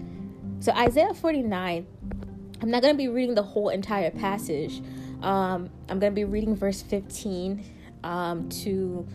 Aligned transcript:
So, 0.60 0.72
Isaiah 0.72 1.14
49, 1.14 1.86
I'm 2.62 2.72
not 2.72 2.82
going 2.82 2.94
to 2.94 2.98
be 2.98 3.10
reading 3.10 3.36
the 3.36 3.44
whole 3.44 3.70
entire 3.70 4.10
passage. 4.10 4.82
Um, 5.22 5.70
I'm 5.90 6.00
going 6.00 6.12
to 6.12 6.16
be 6.16 6.26
reading 6.26 6.56
verse 6.56 6.82
15 6.82 7.64
um, 8.08 8.48
to 8.50 9.06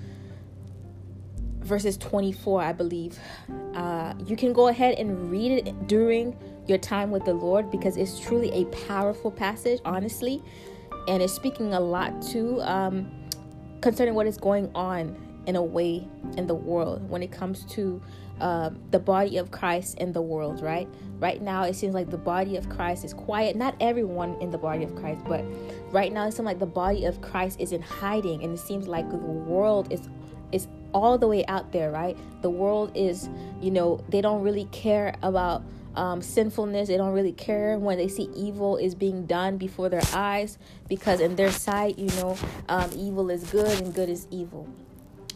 verses 1.60 1.96
24, 1.96 2.62
I 2.62 2.72
believe. 2.72 3.18
Uh, 3.74 4.14
you 4.26 4.36
can 4.36 4.52
go 4.52 4.68
ahead 4.68 4.98
and 4.98 5.30
read 5.30 5.66
it 5.66 5.86
during 5.88 6.36
your 6.66 6.78
time 6.78 7.10
with 7.10 7.24
the 7.24 7.32
Lord 7.32 7.70
because 7.70 7.96
it's 7.96 8.20
truly 8.20 8.50
a 8.52 8.64
powerful 8.86 9.30
passage, 9.30 9.80
honestly, 9.84 10.42
and 11.08 11.22
it's 11.22 11.32
speaking 11.32 11.72
a 11.72 11.80
lot 11.80 12.20
to 12.30 12.60
um, 12.60 13.10
concerning 13.80 14.14
what 14.14 14.26
is 14.26 14.36
going 14.36 14.70
on 14.74 15.16
in 15.46 15.56
a 15.56 15.62
way 15.62 16.06
in 16.36 16.46
the 16.46 16.54
world 16.54 17.08
when 17.08 17.22
it 17.22 17.32
comes 17.32 17.64
to 17.66 18.00
uh, 18.40 18.70
the 18.90 18.98
body 18.98 19.36
of 19.36 19.50
Christ 19.50 19.98
in 19.98 20.12
the 20.12 20.22
world, 20.22 20.62
right? 20.62 20.88
Right 21.18 21.40
now, 21.40 21.64
it 21.64 21.74
seems 21.74 21.94
like 21.94 22.10
the 22.10 22.18
body 22.18 22.56
of 22.56 22.68
Christ 22.68 23.04
is 23.04 23.14
quiet. 23.14 23.56
Not 23.56 23.76
everyone 23.80 24.34
in 24.40 24.50
the 24.50 24.58
body 24.58 24.82
of 24.84 24.94
Christ, 24.96 25.22
but 25.28 25.44
right 25.92 26.12
now, 26.12 26.26
it 26.26 26.32
seems 26.32 26.46
like 26.46 26.58
the 26.58 26.66
body 26.66 27.04
of 27.04 27.20
Christ 27.20 27.60
is 27.60 27.72
in 27.72 27.82
hiding, 27.82 28.42
and 28.42 28.54
it 28.54 28.58
seems 28.58 28.88
like 28.88 29.08
the 29.10 29.16
world 29.16 29.92
is 29.92 30.08
is 30.50 30.66
all 30.92 31.16
the 31.16 31.28
way 31.28 31.44
out 31.46 31.72
there, 31.72 31.90
right? 31.90 32.16
The 32.42 32.50
world 32.50 32.92
is, 32.94 33.28
you 33.60 33.70
know, 33.70 34.04
they 34.08 34.20
don't 34.20 34.42
really 34.42 34.66
care 34.66 35.14
about 35.22 35.64
um, 35.94 36.20
sinfulness. 36.20 36.88
They 36.88 36.96
don't 36.96 37.12
really 37.12 37.32
care 37.32 37.78
when 37.78 37.98
they 37.98 38.08
see 38.08 38.28
evil 38.34 38.76
is 38.76 38.94
being 38.94 39.26
done 39.26 39.56
before 39.56 39.88
their 39.88 40.02
eyes 40.12 40.58
because, 40.88 41.20
in 41.20 41.36
their 41.36 41.50
sight, 41.50 41.98
you 41.98 42.08
know, 42.16 42.36
um, 42.68 42.90
evil 42.96 43.30
is 43.30 43.44
good 43.44 43.80
and 43.80 43.94
good 43.94 44.08
is 44.08 44.26
evil. 44.30 44.68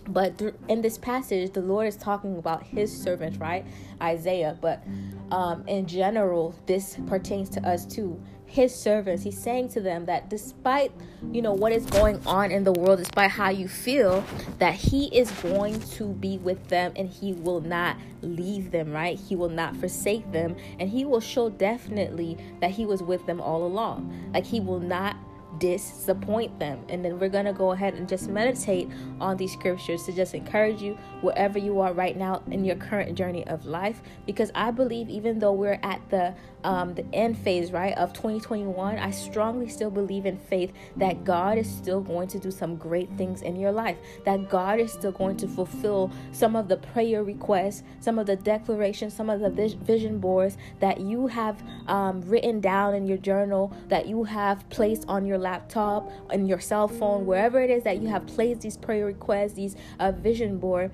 But 0.09 0.41
in 0.69 0.83
this 0.83 0.99
passage, 0.99 1.53
the 1.53 1.63
Lord 1.63 1.87
is 1.89 1.97
talking 1.97 2.39
about 2.39 2.63
his 2.63 2.97
servant, 2.97 3.41
right? 3.41 3.67
Isaiah. 4.01 4.57
But 4.61 4.83
um, 5.31 5.67
in 5.67 5.87
general, 5.87 6.55
this 6.67 6.97
pertains 7.07 7.49
to 7.51 7.69
us 7.69 7.85
too. 7.85 8.21
His 8.49 8.73
servants. 8.73 9.25
He's 9.25 9.37
saying 9.37 9.71
to 9.71 9.81
them 9.81 10.07
that 10.07 10.31
despite 10.31 10.93
you 11.33 11.43
know 11.43 11.53
what 11.53 11.73
is 11.73 11.85
going 11.87 12.25
on 12.27 12.53
in 12.53 12.63
the 12.63 12.73
world 12.73 12.99
despite 12.99 13.33
how 13.33 13.51
you 13.51 13.67
feel 13.67 14.25
that 14.59 14.75
he 14.75 15.07
is 15.07 15.29
going 15.43 15.81
to 15.81 16.05
be 16.05 16.39
with 16.39 16.69
them 16.69 16.93
and 16.95 17.09
he 17.09 17.33
will 17.33 17.61
not 17.61 17.97
leave 18.23 18.71
them 18.71 18.93
right? 18.93 19.19
He 19.19 19.35
will 19.35 19.49
not 19.49 19.77
forsake 19.77 20.31
them. 20.31 20.57
And 20.79 20.89
he 20.89 21.05
will 21.05 21.21
show 21.21 21.51
definitely 21.51 22.39
that 22.61 22.71
he 22.71 22.87
was 22.87 23.03
with 23.03 23.27
them 23.27 23.41
all 23.41 23.67
along. 23.67 24.31
Like 24.33 24.47
he 24.47 24.61
will 24.61 24.81
not 24.81 25.17
disappoint 25.59 26.59
them. 26.59 26.85
And 26.89 27.05
then 27.05 27.19
we're 27.19 27.29
going 27.29 27.45
to 27.47 27.53
go 27.53 27.73
ahead 27.73 27.95
and 27.95 28.09
just 28.09 28.29
meditate 28.29 28.89
on 29.21 29.37
these 29.37 29.53
scriptures 29.53 30.05
to 30.05 30.13
just 30.13 30.35
encourage 30.35 30.83
you 30.83 30.99
wherever 31.21 31.59
you 31.59 31.81
are 31.81 31.93
right 31.93 32.17
now 32.17 32.43
in 32.51 32.65
your 32.65 32.77
current 32.77 33.17
journey 33.17 33.47
of 33.47 33.67
life. 33.67 34.03
Because 34.27 34.51
I 34.55 34.71
believe, 34.71 35.09
even 35.09 35.39
though 35.39 35.53
we're 35.53 35.81
at 35.83 36.01
the 36.11 36.35
um, 36.67 36.95
the 36.95 37.05
end 37.15 37.39
phase, 37.39 37.71
right, 37.71 37.97
of 37.97 38.13
2021, 38.13 38.99
I 38.99 39.11
strongly 39.13 39.69
still 39.69 39.91
believe 39.91 40.27
in 40.27 40.37
faith 40.37 40.73
that 40.97 41.25
God 41.25 41.59
is 41.59 41.71
still 41.71 42.01
going 42.01 42.27
to 42.29 42.41
do 42.41 42.51
some 42.51 42.77
great 42.77 43.09
things 43.17 43.43
in 43.43 43.55
your 43.55 43.71
life. 43.71 43.97
That 44.25 44.51
God 44.51 44.81
is 44.81 44.93
still 44.93 45.13
going 45.13 45.37
to 45.39 45.49
fulfill 45.49 46.11
some 46.33 46.57
of 46.57 46.67
the 46.67 46.77
prayer 46.77 47.23
requests, 47.23 47.85
some 48.01 48.19
of 48.19 48.27
the 48.27 48.35
declarations, 48.35 49.15
some 49.15 49.31
of 49.31 49.41
the 49.41 49.77
vision 49.85 50.19
boards 50.19 50.59
that 50.81 51.01
you 51.01 51.29
have 51.29 51.63
um, 51.87 52.21
written 52.23 52.61
down 52.61 52.97
in 52.97 53.07
your 53.07 53.19
journal, 53.19 53.73
that 53.87 54.09
you 54.09 54.25
have 54.25 54.69
placed 54.69 55.05
on 55.07 55.25
your 55.25 55.39
laptop, 55.39 56.11
on 56.31 56.47
your 56.47 56.59
cell 56.59 56.89
phone, 56.89 57.27
wherever 57.27 57.63
it 57.63 57.71
is 57.71 57.85
that 57.85 58.03
you 58.03 58.09
have 58.09 58.27
placed 58.27 58.63
these 58.63 58.77
prayer 58.77 59.07
requests, 59.07 59.53
these 59.53 59.77
uh, 60.01 60.11
vision 60.11 60.59
board, 60.59 60.91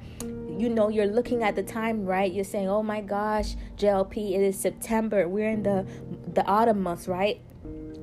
you 0.63 0.69
know, 0.69 0.89
you're 0.89 1.07
looking 1.07 1.43
at 1.43 1.57
the 1.57 1.63
time, 1.63 2.07
right? 2.07 2.33
You're 2.33 2.45
saying, 2.45 2.69
"Oh 2.69 2.85
my 2.85 3.01
gosh, 3.01 3.57
JLP, 3.77 4.35
it 4.37 4.43
is 4.43 4.57
September. 4.57 5.29
We're 5.29 5.51
in 5.51 5.65
the 5.65 5.85
the 6.33 6.47
autumn 6.47 6.83
months, 6.83 7.09
right?" 7.09 7.41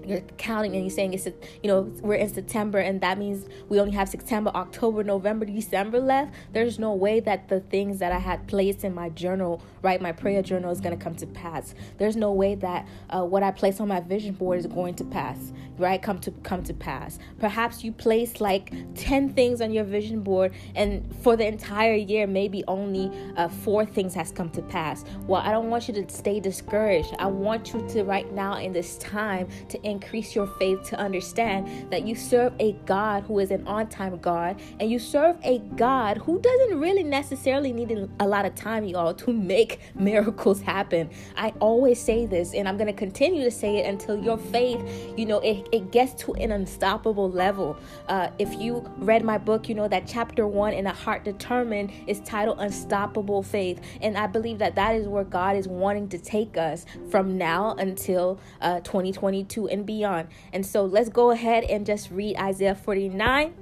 You're 0.05 0.21
counting 0.37 0.73
and 0.75 0.83
you're 0.83 0.89
saying 0.89 1.13
it's 1.13 1.25
you 1.25 1.67
know 1.67 1.81
we're 2.01 2.15
in 2.15 2.29
September 2.29 2.79
and 2.79 3.01
that 3.01 3.17
means 3.17 3.47
we 3.67 3.79
only 3.79 3.93
have 3.93 4.09
September, 4.09 4.51
October, 4.55 5.03
November, 5.03 5.45
December 5.45 5.99
left. 5.99 6.33
There's 6.53 6.79
no 6.79 6.93
way 6.93 7.19
that 7.21 7.47
the 7.49 7.59
things 7.59 7.99
that 7.99 8.11
I 8.11 8.19
had 8.19 8.47
placed 8.47 8.83
in 8.83 8.93
my 8.93 9.09
journal, 9.09 9.61
right, 9.81 10.01
my 10.01 10.11
prayer 10.11 10.41
journal, 10.41 10.71
is 10.71 10.81
going 10.81 10.97
to 10.97 11.03
come 11.03 11.15
to 11.15 11.27
pass. 11.27 11.75
There's 11.97 12.15
no 12.15 12.31
way 12.31 12.55
that 12.55 12.87
uh, 13.09 13.23
what 13.23 13.43
I 13.43 13.51
placed 13.51 13.81
on 13.81 13.87
my 13.87 13.99
vision 13.99 14.33
board 14.33 14.59
is 14.59 14.67
going 14.67 14.95
to 14.95 15.03
pass, 15.03 15.53
right? 15.77 16.01
Come 16.01 16.19
to 16.19 16.31
come 16.43 16.63
to 16.63 16.73
pass. 16.73 17.19
Perhaps 17.39 17.83
you 17.83 17.91
placed 17.91 18.41
like 18.41 18.73
ten 18.95 19.33
things 19.33 19.61
on 19.61 19.71
your 19.71 19.83
vision 19.83 20.21
board, 20.21 20.53
and 20.75 21.13
for 21.21 21.35
the 21.35 21.45
entire 21.47 21.95
year, 21.95 22.27
maybe 22.27 22.63
only 22.67 23.11
uh, 23.37 23.47
four 23.47 23.85
things 23.85 24.13
has 24.13 24.31
come 24.31 24.49
to 24.51 24.61
pass. 24.61 25.05
Well, 25.27 25.41
I 25.41 25.51
don't 25.51 25.69
want 25.69 25.87
you 25.87 25.93
to 25.95 26.09
stay 26.09 26.39
discouraged. 26.39 27.15
I 27.19 27.27
want 27.27 27.73
you 27.73 27.87
to 27.89 28.03
right 28.03 28.31
now 28.33 28.57
in 28.57 28.73
this 28.73 28.97
time 28.97 29.47
to 29.69 29.81
increase 29.89 30.35
your 30.35 30.47
faith 30.59 30.83
to 30.83 30.99
understand 30.99 31.91
that 31.91 32.05
you 32.05 32.15
serve 32.15 32.53
a 32.59 32.73
God 32.85 33.23
who 33.23 33.39
is 33.39 33.51
an 33.51 33.65
on 33.67 33.87
time 33.87 34.17
God, 34.21 34.61
and 34.79 34.89
you 34.89 34.99
serve 34.99 35.37
a 35.43 35.59
God 35.75 36.17
who 36.17 36.39
doesn't 36.39 36.79
really 36.79 37.03
necessarily 37.03 37.71
need 37.73 38.09
a 38.19 38.27
lot 38.27 38.45
of 38.45 38.55
time, 38.55 38.85
y'all, 38.85 39.13
to 39.13 39.33
make 39.33 39.79
miracles 39.95 40.61
happen. 40.61 41.09
I 41.35 41.53
always 41.59 42.01
say 42.01 42.25
this, 42.25 42.53
and 42.53 42.67
I'm 42.67 42.77
going 42.77 42.87
to 42.87 42.93
continue 42.93 43.43
to 43.43 43.51
say 43.51 43.77
it 43.77 43.85
until 43.85 44.17
your 44.17 44.37
faith, 44.37 44.81
you 45.17 45.25
know, 45.25 45.39
it, 45.39 45.67
it 45.71 45.91
gets 45.91 46.13
to 46.23 46.33
an 46.35 46.51
unstoppable 46.51 47.29
level. 47.29 47.77
Uh, 48.07 48.29
if 48.39 48.53
you 48.59 48.89
read 48.97 49.23
my 49.23 49.37
book, 49.37 49.69
you 49.69 49.75
know 49.75 49.87
that 49.87 50.07
chapter 50.07 50.47
one 50.47 50.73
in 50.73 50.87
A 50.87 50.93
Heart 50.93 51.23
Determined 51.23 51.91
is 52.07 52.19
titled 52.21 52.59
Unstoppable 52.59 53.43
Faith. 53.43 53.79
And 54.01 54.17
I 54.17 54.27
believe 54.27 54.59
that 54.59 54.75
that 54.75 54.95
is 54.95 55.07
where 55.07 55.23
God 55.23 55.55
is 55.55 55.67
wanting 55.67 56.09
to 56.09 56.17
take 56.17 56.57
us 56.57 56.85
from 57.09 57.37
now 57.37 57.75
until 57.75 58.39
uh, 58.61 58.79
2022 58.81 59.69
and 59.69 59.78
beyond. 59.83 60.29
And 60.53 60.65
so 60.65 60.85
let's 60.85 61.09
go 61.09 61.31
ahead 61.31 61.63
and 61.65 61.85
just 61.85 62.11
read 62.11 62.37
Isaiah 62.37 62.75
49. 62.75 63.53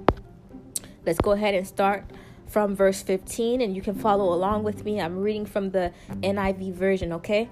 Let's 1.04 1.20
go 1.20 1.32
ahead 1.32 1.54
and 1.54 1.66
start 1.66 2.04
from 2.46 2.74
verse 2.74 3.02
15 3.02 3.60
and 3.60 3.76
you 3.76 3.82
can 3.82 3.94
follow 3.94 4.32
along 4.32 4.64
with 4.64 4.84
me. 4.84 5.00
I'm 5.00 5.18
reading 5.18 5.46
from 5.46 5.70
the 5.70 5.92
NIV 6.22 6.72
version, 6.74 7.12
okay? 7.14 7.48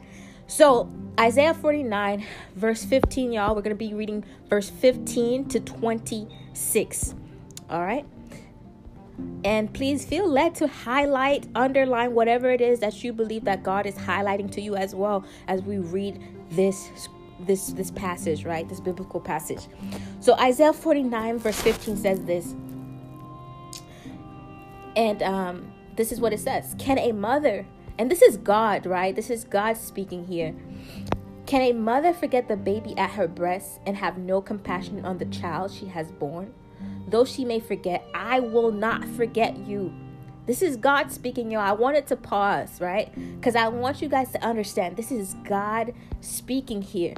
So, 0.47 0.91
Isaiah 1.19 1.55
49, 1.55 2.25
verse 2.55 2.85
15, 2.85 3.33
y'all, 3.33 3.55
we're 3.55 3.63
going 3.63 3.77
to 3.77 3.77
be 3.77 3.95
reading 3.95 4.25
verse 4.49 4.71
15 4.71 5.49
to 5.49 5.61
26. 5.61 7.15
All 7.69 7.83
right? 7.83 8.07
And 9.45 9.73
please 9.73 10.05
feel 10.05 10.29
led 10.29 10.55
to 10.57 10.69
highlight, 10.69 11.47
underline 11.55 12.15
whatever 12.15 12.51
it 12.51 12.61
is 12.61 12.81
that 12.81 13.03
you 13.03 13.13
believe 13.13 13.45
that 13.45 13.63
God 13.63 13.87
is 13.87 13.95
highlighting 13.95 14.51
to 14.53 14.61
you 14.61 14.77
as 14.77 14.95
well 14.95 15.25
as 15.49 15.63
we 15.63 15.79
read 15.79 16.23
this 16.51 16.91
this 17.41 17.69
this 17.69 17.91
passage, 17.91 18.45
right? 18.45 18.69
This 18.69 18.81
biblical 18.81 19.21
passage. 19.21 19.67
So 20.21 20.35
Isaiah 20.39 20.73
49 20.73 21.39
verse 21.39 21.61
15 21.61 21.97
says 21.97 22.25
this. 22.25 22.55
And 24.97 25.23
um 25.23 25.73
this 25.97 26.13
is 26.13 26.21
what 26.21 26.33
it 26.33 26.41
says 26.41 26.75
Can 26.79 26.99
a 26.99 27.13
mother, 27.13 27.67
and 27.99 28.11
this 28.11 28.23
is 28.23 28.37
God, 28.37 28.87
right? 28.87 29.15
This 29.15 29.31
is 29.31 29.45
God 29.45 29.77
speaking 29.77 30.27
here. 30.27 30.55
Can 31.47 31.63
a 31.63 31.73
mother 31.73 32.13
forget 32.13 32.49
the 32.49 32.57
baby 32.57 32.97
at 32.99 33.11
her 33.11 33.29
breast 33.29 33.79
and 33.87 33.97
have 33.97 34.19
no 34.19 34.41
compassion 34.41 35.05
on 35.05 35.19
the 35.19 35.27
child 35.27 35.71
she 35.71 35.87
has 35.87 36.11
born? 36.11 36.53
Though 37.09 37.25
she 37.25 37.45
may 37.45 37.61
forget, 37.61 38.05
I 38.15 38.41
will 38.41 38.73
not 38.73 39.05
forget 39.05 39.57
you. 39.59 39.95
This 40.47 40.63
is 40.63 40.77
God 40.77 41.11
speaking, 41.11 41.51
y'all. 41.51 41.63
I 41.63 41.73
wanted 41.73 42.07
to 42.07 42.17
pause, 42.17 42.81
right? 42.81 43.13
Because 43.37 43.57
I 43.57 43.67
want 43.67 44.01
you 44.01 44.09
guys 44.09 44.31
to 44.31 44.45
understand 44.45 44.97
this 44.97 45.11
is 45.11 45.35
God 45.45 45.93
speaking 46.21 46.83
here. 46.83 47.15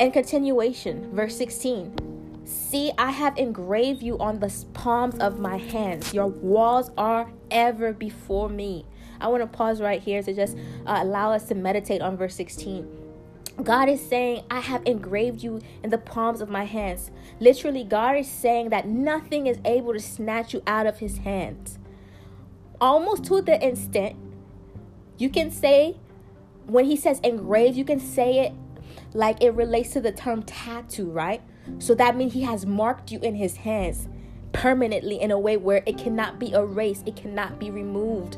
And 0.00 0.12
continuation, 0.12 1.14
verse 1.14 1.36
16. 1.36 2.44
See, 2.44 2.90
I 2.98 3.12
have 3.12 3.38
engraved 3.38 4.02
you 4.02 4.18
on 4.18 4.40
the 4.40 4.52
palms 4.74 5.16
of 5.18 5.38
my 5.38 5.56
hands. 5.56 6.12
Your 6.12 6.26
walls 6.26 6.90
are 6.98 7.30
ever 7.52 7.92
before 7.92 8.48
me. 8.48 8.84
I 9.20 9.28
want 9.28 9.42
to 9.42 9.46
pause 9.46 9.80
right 9.80 10.02
here 10.02 10.22
to 10.22 10.34
just 10.34 10.56
uh, 10.86 10.98
allow 11.02 11.32
us 11.32 11.44
to 11.48 11.54
meditate 11.54 12.02
on 12.02 12.16
verse 12.16 12.34
16. 12.34 13.03
God 13.62 13.88
is 13.88 14.04
saying, 14.04 14.44
I 14.50 14.60
have 14.60 14.82
engraved 14.84 15.42
you 15.42 15.60
in 15.82 15.90
the 15.90 15.98
palms 15.98 16.40
of 16.40 16.48
my 16.48 16.64
hands. 16.64 17.10
Literally, 17.38 17.84
God 17.84 18.16
is 18.16 18.28
saying 18.28 18.70
that 18.70 18.88
nothing 18.88 19.46
is 19.46 19.58
able 19.64 19.92
to 19.92 20.00
snatch 20.00 20.52
you 20.52 20.62
out 20.66 20.86
of 20.86 20.98
his 20.98 21.18
hands. 21.18 21.78
Almost 22.80 23.24
to 23.26 23.40
the 23.40 23.60
instant, 23.62 24.16
you 25.16 25.30
can 25.30 25.50
say, 25.50 25.96
when 26.66 26.86
he 26.86 26.96
says 26.96 27.20
engraved, 27.20 27.76
you 27.76 27.84
can 27.84 28.00
say 28.00 28.40
it 28.40 28.52
like 29.12 29.42
it 29.42 29.50
relates 29.50 29.90
to 29.90 30.00
the 30.00 30.12
term 30.12 30.42
tattoo, 30.42 31.10
right? 31.10 31.40
So 31.78 31.94
that 31.94 32.16
means 32.16 32.32
he 32.32 32.42
has 32.42 32.66
marked 32.66 33.12
you 33.12 33.20
in 33.20 33.36
his 33.36 33.56
hands 33.58 34.08
permanently 34.52 35.20
in 35.20 35.30
a 35.30 35.38
way 35.38 35.56
where 35.56 35.82
it 35.86 35.98
cannot 35.98 36.38
be 36.38 36.52
erased, 36.52 37.06
it 37.06 37.16
cannot 37.16 37.58
be 37.58 37.70
removed. 37.70 38.36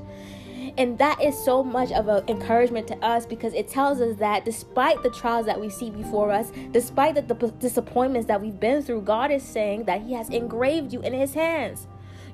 And 0.79 0.99
that 0.99 1.23
is 1.23 1.39
so 1.43 1.65
much 1.65 1.91
of 1.93 2.09
an 2.09 2.25
encouragement 2.29 2.87
to 2.89 2.97
us 2.99 3.25
because 3.25 3.55
it 3.55 3.69
tells 3.69 4.01
us 4.01 4.17
that 4.17 4.45
despite 4.45 5.03
the 5.03 5.11
trials 5.11 5.47
that 5.47 5.59
we 5.59 5.71
see 5.71 5.91
before 5.91 6.31
us, 6.31 6.53
despite 6.71 7.15
the, 7.15 7.23
the 7.23 7.51
disappointments 7.53 8.29
that 8.29 8.41
we've 8.41 8.61
been 8.61 8.83
through, 8.83 9.03
God 9.03 9.31
is 9.31 9.43
saying 9.43 9.85
that 9.85 10.03
He 10.03 10.13
has 10.13 10.29
engraved 10.29 10.93
you 10.93 11.01
in 11.01 11.15
His 11.15 11.33
hands. 11.35 11.87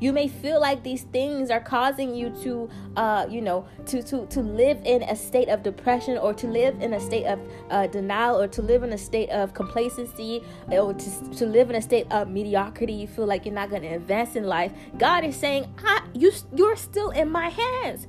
You 0.03 0.13
may 0.13 0.27
feel 0.27 0.61
like 0.61 0.83
these 0.83 1.03
things 1.05 1.49
are 1.49 1.61
causing 1.61 2.13
you 2.13 2.31
to, 2.43 2.69
uh, 2.97 3.27
you 3.31 3.41
know, 3.41 3.65
to 3.87 4.03
to 4.03 4.27
to 4.27 4.41
live 4.41 4.81
in 4.85 5.05
a 5.05 5.15
state 5.15 5.49
of 5.49 5.63
depression 5.63 6.19
or 6.19 6.35
to 6.35 6.49
live 6.49 6.83
in 6.83 6.95
a 6.95 6.99
state 6.99 7.25
of 7.27 7.39
uh, 7.71 7.87
denial 7.87 8.41
or 8.41 8.49
to 8.49 8.63
live 8.63 8.83
in 8.83 8.93
a 8.93 8.99
state 8.99 9.31
of 9.31 9.55
complacency 9.55 10.43
or 10.71 10.93
to, 10.93 11.31
to 11.37 11.47
live 11.47 11.71
in 11.71 11.77
a 11.77 11.83
state 11.83 12.11
of 12.11 12.27
mediocrity. 12.27 12.95
You 12.95 13.07
feel 13.07 13.27
like 13.27 13.47
you're 13.47 13.55
not 13.55 13.71
going 13.71 13.83
to 13.83 13.95
advance 13.95 14.35
in 14.35 14.43
life. 14.43 14.73
God 14.99 15.25
is 15.25 15.37
saying, 15.37 15.73
I, 15.85 16.03
you 16.15 16.33
you're 16.53 16.75
still 16.75 17.11
in 17.11 17.31
my 17.31 17.51
hands. 17.51 18.09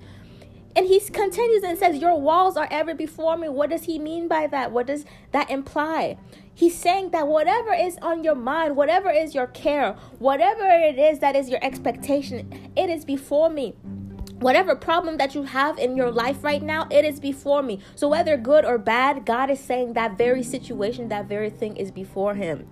And 0.75 0.87
he 0.87 0.99
continues 0.99 1.63
and 1.63 1.77
says, 1.77 1.97
Your 2.01 2.19
walls 2.19 2.57
are 2.57 2.67
ever 2.71 2.95
before 2.95 3.37
me. 3.37 3.47
What 3.49 3.69
does 3.69 3.83
he 3.83 3.99
mean 3.99 4.27
by 4.27 4.47
that? 4.47 4.71
What 4.71 4.87
does 4.87 5.05
that 5.31 5.49
imply? 5.49 6.17
He's 6.55 6.77
saying 6.77 7.11
that 7.11 7.27
whatever 7.27 7.73
is 7.73 7.97
on 8.01 8.23
your 8.23 8.35
mind, 8.35 8.75
whatever 8.75 9.09
is 9.09 9.35
your 9.35 9.47
care, 9.47 9.95
whatever 10.19 10.65
it 10.65 10.97
is 10.97 11.19
that 11.19 11.35
is 11.35 11.49
your 11.49 11.63
expectation, 11.63 12.71
it 12.75 12.89
is 12.89 13.05
before 13.05 13.49
me. 13.49 13.75
Whatever 14.39 14.75
problem 14.75 15.17
that 15.17 15.35
you 15.35 15.43
have 15.43 15.77
in 15.77 15.95
your 15.95 16.11
life 16.11 16.43
right 16.43 16.61
now, 16.61 16.87
it 16.91 17.05
is 17.05 17.19
before 17.19 17.63
me. 17.63 17.79
So, 17.95 18.09
whether 18.09 18.35
good 18.35 18.65
or 18.65 18.77
bad, 18.77 19.25
God 19.25 19.49
is 19.49 19.59
saying 19.59 19.93
that 19.93 20.17
very 20.17 20.43
situation, 20.43 21.07
that 21.09 21.27
very 21.27 21.49
thing 21.49 21.77
is 21.77 21.91
before 21.91 22.33
Him. 22.35 22.67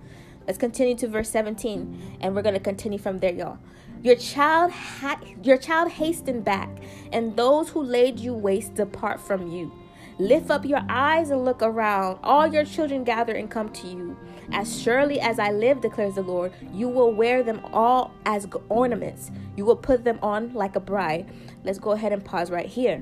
Let's 0.46 0.58
continue 0.58 0.96
to 0.96 1.08
verse 1.08 1.30
17, 1.30 2.18
and 2.20 2.34
we're 2.34 2.42
going 2.42 2.54
to 2.54 2.60
continue 2.60 2.98
from 2.98 3.18
there, 3.18 3.32
y'all. 3.32 3.58
Your 4.02 4.16
child, 4.16 4.72
ha- 4.72 5.20
your 5.44 5.56
child 5.56 5.92
hasten 5.92 6.40
back, 6.40 6.68
and 7.12 7.36
those 7.36 7.68
who 7.68 7.82
laid 7.82 8.18
you 8.18 8.34
waste 8.34 8.74
depart 8.74 9.20
from 9.20 9.48
you. 9.48 9.72
Lift 10.18 10.50
up 10.50 10.64
your 10.64 10.82
eyes 10.88 11.30
and 11.30 11.44
look 11.44 11.62
around. 11.62 12.18
All 12.22 12.46
your 12.46 12.64
children 12.64 13.04
gather 13.04 13.32
and 13.34 13.50
come 13.50 13.70
to 13.70 13.86
you. 13.86 14.16
As 14.52 14.82
surely 14.82 15.20
as 15.20 15.38
I 15.38 15.52
live, 15.52 15.80
declares 15.80 16.16
the 16.16 16.22
Lord, 16.22 16.52
you 16.72 16.88
will 16.88 17.12
wear 17.12 17.42
them 17.42 17.60
all 17.72 18.12
as 18.26 18.46
ornaments. 18.68 19.30
You 19.56 19.64
will 19.64 19.76
put 19.76 20.04
them 20.04 20.18
on 20.20 20.52
like 20.52 20.76
a 20.76 20.80
bride. 20.80 21.30
Let's 21.64 21.78
go 21.78 21.92
ahead 21.92 22.12
and 22.12 22.24
pause 22.24 22.50
right 22.50 22.66
here. 22.66 23.00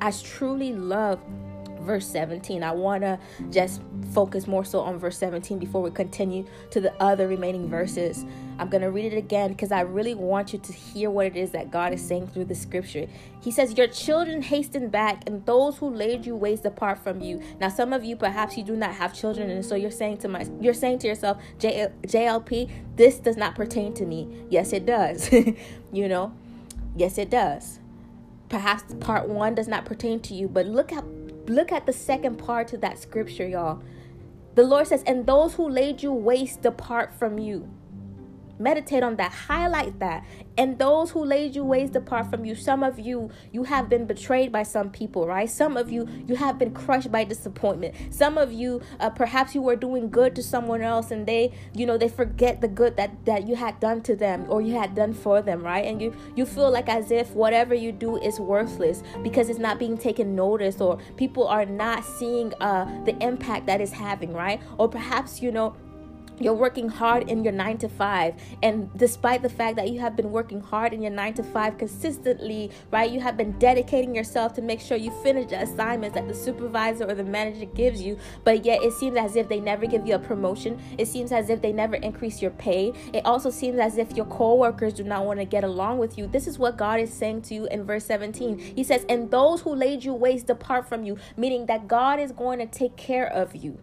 I 0.00 0.10
truly 0.10 0.72
love 0.72 1.20
verse 1.88 2.06
17. 2.06 2.62
I 2.62 2.70
want 2.70 3.02
to 3.02 3.18
just 3.50 3.80
focus 4.12 4.46
more 4.46 4.64
so 4.64 4.80
on 4.80 4.98
verse 4.98 5.18
17 5.18 5.58
before 5.58 5.82
we 5.82 5.90
continue 5.90 6.46
to 6.70 6.80
the 6.80 6.94
other 7.02 7.26
remaining 7.26 7.68
verses. 7.68 8.24
I'm 8.58 8.68
going 8.68 8.82
to 8.82 8.90
read 8.90 9.12
it 9.12 9.16
again 9.16 9.50
because 9.50 9.72
I 9.72 9.80
really 9.80 10.14
want 10.14 10.52
you 10.52 10.58
to 10.58 10.72
hear 10.72 11.10
what 11.10 11.26
it 11.26 11.36
is 11.36 11.52
that 11.52 11.70
God 11.70 11.92
is 11.92 12.06
saying 12.06 12.28
through 12.28 12.44
the 12.44 12.54
scripture. 12.54 13.06
He 13.40 13.50
says, 13.50 13.78
Your 13.78 13.86
children 13.86 14.42
hasten 14.42 14.88
back, 14.88 15.22
and 15.26 15.46
those 15.46 15.78
who 15.78 15.88
laid 15.88 16.26
you 16.26 16.36
waste 16.36 16.64
apart 16.64 16.98
from 16.98 17.20
you. 17.20 17.40
Now, 17.60 17.68
some 17.68 17.92
of 17.92 18.04
you 18.04 18.16
perhaps 18.16 18.56
you 18.56 18.64
do 18.64 18.76
not 18.76 18.94
have 18.94 19.14
children, 19.14 19.48
and 19.48 19.64
so 19.64 19.74
you're 19.74 19.90
saying 19.90 20.18
to 20.18 20.28
my 20.28 20.46
you're 20.60 20.74
saying 20.74 20.98
to 21.00 21.06
yourself, 21.06 21.38
J- 21.58 21.88
JLP, 22.02 22.70
this 22.96 23.18
does 23.18 23.36
not 23.36 23.54
pertain 23.54 23.94
to 23.94 24.04
me. 24.04 24.28
Yes, 24.50 24.72
it 24.72 24.84
does. 24.84 25.32
you 25.92 26.08
know, 26.08 26.34
yes, 26.96 27.16
it 27.16 27.30
does. 27.30 27.78
Perhaps 28.48 28.94
part 28.98 29.28
one 29.28 29.54
does 29.54 29.68
not 29.68 29.84
pertain 29.84 30.20
to 30.20 30.34
you, 30.34 30.48
but 30.48 30.66
look 30.66 30.92
at 30.92 31.04
look 31.48 31.72
at 31.72 31.86
the 31.86 31.92
second 31.92 32.36
part 32.36 32.68
to 32.68 32.78
that 32.78 32.98
scripture, 32.98 33.46
y'all. 33.46 33.82
The 34.54 34.62
Lord 34.64 34.86
says, 34.86 35.02
And 35.06 35.26
those 35.26 35.54
who 35.54 35.68
laid 35.68 36.02
you 36.02 36.12
waste 36.12 36.62
depart 36.62 37.14
from 37.14 37.38
you. 37.38 37.68
Meditate 38.58 39.02
on 39.02 39.16
that, 39.16 39.32
highlight 39.32 39.98
that. 40.00 40.24
And 40.56 40.78
those 40.78 41.12
who 41.12 41.24
laid 41.24 41.54
you 41.54 41.64
ways 41.64 41.90
depart 41.90 42.30
from 42.30 42.44
you. 42.44 42.54
Some 42.54 42.82
of 42.82 42.98
you, 42.98 43.30
you 43.52 43.62
have 43.64 43.88
been 43.88 44.06
betrayed 44.06 44.50
by 44.50 44.64
some 44.64 44.90
people, 44.90 45.26
right? 45.26 45.48
Some 45.48 45.76
of 45.76 45.90
you, 45.90 46.08
you 46.26 46.34
have 46.34 46.58
been 46.58 46.72
crushed 46.72 47.12
by 47.12 47.24
disappointment. 47.24 47.94
Some 48.10 48.36
of 48.36 48.52
you, 48.52 48.80
uh, 48.98 49.10
perhaps 49.10 49.54
you 49.54 49.62
were 49.62 49.76
doing 49.76 50.10
good 50.10 50.34
to 50.34 50.42
someone 50.42 50.82
else 50.82 51.10
and 51.12 51.26
they, 51.26 51.52
you 51.74 51.86
know, 51.86 51.96
they 51.96 52.08
forget 52.08 52.60
the 52.60 52.68
good 52.68 52.96
that, 52.96 53.24
that 53.24 53.46
you 53.46 53.54
had 53.54 53.78
done 53.78 54.02
to 54.02 54.16
them 54.16 54.46
or 54.48 54.60
you 54.60 54.74
had 54.74 54.94
done 54.94 55.14
for 55.14 55.40
them, 55.40 55.62
right? 55.62 55.84
And 55.84 56.02
you, 56.02 56.14
you 56.34 56.44
feel 56.44 56.70
like 56.70 56.88
as 56.88 57.12
if 57.12 57.30
whatever 57.30 57.74
you 57.74 57.92
do 57.92 58.16
is 58.16 58.40
worthless 58.40 59.02
because 59.22 59.48
it's 59.48 59.60
not 59.60 59.78
being 59.78 59.96
taken 59.96 60.34
notice 60.34 60.80
or 60.80 60.98
people 61.16 61.46
are 61.46 61.64
not 61.64 62.04
seeing 62.04 62.52
uh, 62.60 62.84
the 63.04 63.16
impact 63.22 63.66
that 63.66 63.80
it's 63.80 63.92
having, 63.92 64.32
right? 64.32 64.60
Or 64.78 64.88
perhaps, 64.88 65.40
you 65.40 65.52
know, 65.52 65.76
you're 66.40 66.54
working 66.54 66.88
hard 66.88 67.28
in 67.28 67.44
your 67.44 67.52
nine 67.52 67.78
to 67.78 67.88
five. 67.88 68.34
And 68.62 68.90
despite 68.96 69.42
the 69.42 69.48
fact 69.48 69.76
that 69.76 69.90
you 69.90 70.00
have 70.00 70.16
been 70.16 70.30
working 70.30 70.60
hard 70.60 70.92
in 70.92 71.02
your 71.02 71.10
nine 71.10 71.34
to 71.34 71.42
five 71.42 71.78
consistently 71.78 72.70
right 72.90 73.10
you 73.10 73.20
have 73.20 73.36
been 73.36 73.52
dedicating 73.58 74.14
yourself 74.14 74.52
to 74.54 74.62
make 74.62 74.80
sure 74.80 74.96
you 74.96 75.10
finish 75.22 75.50
the 75.50 75.60
assignments 75.60 76.14
that 76.14 76.26
the 76.28 76.34
supervisor 76.34 77.04
or 77.04 77.14
the 77.14 77.24
manager 77.24 77.66
gives 77.66 78.00
you 78.00 78.18
but 78.44 78.64
yet 78.64 78.82
it 78.82 78.92
seems 78.92 79.16
as 79.16 79.36
if 79.36 79.48
they 79.48 79.60
never 79.60 79.86
give 79.86 80.06
you 80.06 80.14
a 80.14 80.18
promotion. 80.18 80.80
It 80.96 81.08
seems 81.08 81.32
as 81.32 81.50
if 81.50 81.60
they 81.62 81.72
never 81.72 81.96
increase 81.96 82.40
your 82.40 82.50
pay. 82.52 82.92
It 83.12 83.24
also 83.24 83.50
seems 83.50 83.78
as 83.78 83.98
if 83.98 84.16
your 84.16 84.26
co-workers 84.26 84.94
do 84.94 85.04
not 85.04 85.24
want 85.24 85.38
to 85.40 85.44
get 85.44 85.64
along 85.64 85.98
with 85.98 86.18
you. 86.18 86.26
This 86.26 86.46
is 86.46 86.58
what 86.58 86.76
god 86.76 87.00
is 87.00 87.12
saying 87.12 87.42
to 87.42 87.54
you 87.54 87.66
in 87.66 87.84
verse 87.84 88.04
17 88.06 88.58
he 88.58 88.84
says 88.84 89.04
and 89.08 89.30
those 89.30 89.60
who 89.62 89.74
laid 89.74 90.04
you 90.04 90.14
waste 90.14 90.46
depart 90.46 90.88
from 90.88 91.04
you 91.04 91.16
meaning 91.36 91.66
that 91.66 91.88
god 91.88 92.20
is 92.20 92.32
going 92.32 92.58
to 92.58 92.66
take 92.66 92.96
care 92.96 93.26
of 93.26 93.54
you 93.56 93.78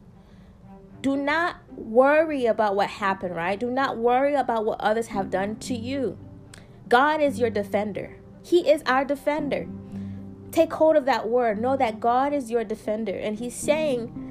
do 1.06 1.16
not 1.16 1.58
worry 1.70 2.48
about 2.48 2.76
what 2.76 2.90
happened, 2.90 3.36
right? 3.36 3.60
Do 3.60 3.70
not 3.70 3.96
worry 3.96 4.34
about 4.34 4.66
what 4.66 4.82
others 4.82 5.06
have 5.06 5.30
done 5.30 5.56
to 5.58 5.76
you. 5.76 6.18
God 6.90 7.22
is 7.22 7.38
your 7.38 7.52
defender, 7.52 8.18
He 8.44 8.68
is 8.68 8.82
our 8.88 9.06
defender. 9.06 9.68
Take 10.50 10.74
hold 10.74 10.96
of 10.96 11.06
that 11.06 11.30
word. 11.30 11.62
Know 11.62 11.78
that 11.78 12.00
God 12.00 12.34
is 12.34 12.50
your 12.50 12.64
defender. 12.64 13.16
And 13.16 13.38
He's 13.38 13.54
saying, 13.54 14.25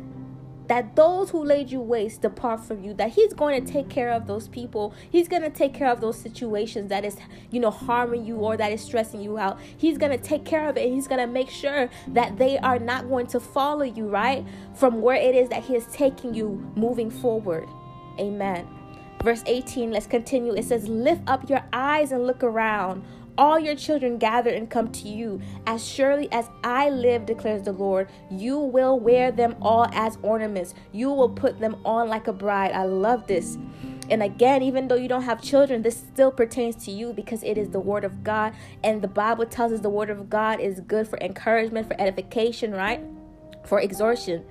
that 0.68 0.96
those 0.96 1.30
who 1.30 1.44
laid 1.44 1.70
you 1.70 1.80
waste 1.80 2.22
depart 2.22 2.64
from 2.64 2.82
you 2.82 2.94
that 2.94 3.10
he's 3.10 3.34
going 3.34 3.64
to 3.64 3.72
take 3.72 3.88
care 3.88 4.10
of 4.10 4.26
those 4.26 4.48
people. 4.48 4.94
He's 5.10 5.28
going 5.28 5.42
to 5.42 5.50
take 5.50 5.74
care 5.74 5.88
of 5.88 6.00
those 6.00 6.18
situations 6.18 6.88
that 6.88 7.04
is 7.04 7.16
you 7.50 7.60
know 7.60 7.70
harming 7.70 8.24
you 8.24 8.36
or 8.36 8.56
that 8.56 8.72
is 8.72 8.80
stressing 8.80 9.20
you 9.20 9.38
out. 9.38 9.58
He's 9.76 9.98
going 9.98 10.12
to 10.12 10.22
take 10.22 10.44
care 10.44 10.68
of 10.68 10.76
it 10.76 10.94
he's 10.94 11.08
going 11.08 11.20
to 11.20 11.26
make 11.26 11.50
sure 11.50 11.88
that 12.08 12.38
they 12.38 12.58
are 12.58 12.78
not 12.78 13.08
going 13.08 13.26
to 13.26 13.40
follow 13.40 13.82
you 13.82 14.06
right 14.06 14.44
from 14.74 15.02
where 15.02 15.16
it 15.16 15.34
is 15.34 15.48
that 15.48 15.64
he 15.64 15.74
is 15.74 15.86
taking 15.86 16.34
you 16.34 16.72
moving 16.76 17.10
forward. 17.10 17.68
Amen. 18.18 18.66
Verse 19.22 19.42
18 19.46 19.90
let's 19.90 20.06
continue. 20.06 20.54
It 20.54 20.64
says 20.64 20.88
lift 20.88 21.22
up 21.26 21.48
your 21.48 21.62
eyes 21.72 22.12
and 22.12 22.26
look 22.26 22.42
around 22.42 23.04
all 23.36 23.58
your 23.58 23.74
children 23.74 24.18
gather 24.18 24.50
and 24.50 24.70
come 24.70 24.90
to 24.92 25.08
you. 25.08 25.40
As 25.66 25.86
surely 25.86 26.30
as 26.32 26.48
I 26.62 26.90
live, 26.90 27.26
declares 27.26 27.62
the 27.62 27.72
Lord, 27.72 28.08
you 28.30 28.58
will 28.58 28.98
wear 28.98 29.32
them 29.32 29.56
all 29.60 29.88
as 29.92 30.18
ornaments. 30.22 30.74
You 30.92 31.10
will 31.10 31.28
put 31.28 31.58
them 31.58 31.76
on 31.84 32.08
like 32.08 32.28
a 32.28 32.32
bride. 32.32 32.72
I 32.72 32.84
love 32.84 33.26
this. 33.26 33.58
And 34.10 34.22
again, 34.22 34.62
even 34.62 34.88
though 34.88 34.96
you 34.96 35.08
don't 35.08 35.22
have 35.22 35.40
children, 35.40 35.82
this 35.82 35.96
still 35.96 36.30
pertains 36.30 36.76
to 36.84 36.90
you 36.90 37.12
because 37.12 37.42
it 37.42 37.56
is 37.56 37.70
the 37.70 37.80
word 37.80 38.04
of 38.04 38.22
God. 38.22 38.54
And 38.82 39.00
the 39.00 39.08
Bible 39.08 39.46
tells 39.46 39.72
us 39.72 39.80
the 39.80 39.90
word 39.90 40.10
of 40.10 40.28
God 40.28 40.60
is 40.60 40.80
good 40.80 41.08
for 41.08 41.18
encouragement, 41.20 41.88
for 41.88 42.00
edification, 42.00 42.72
right? 42.72 43.00
For 43.64 43.80
exhortation. 43.80 44.44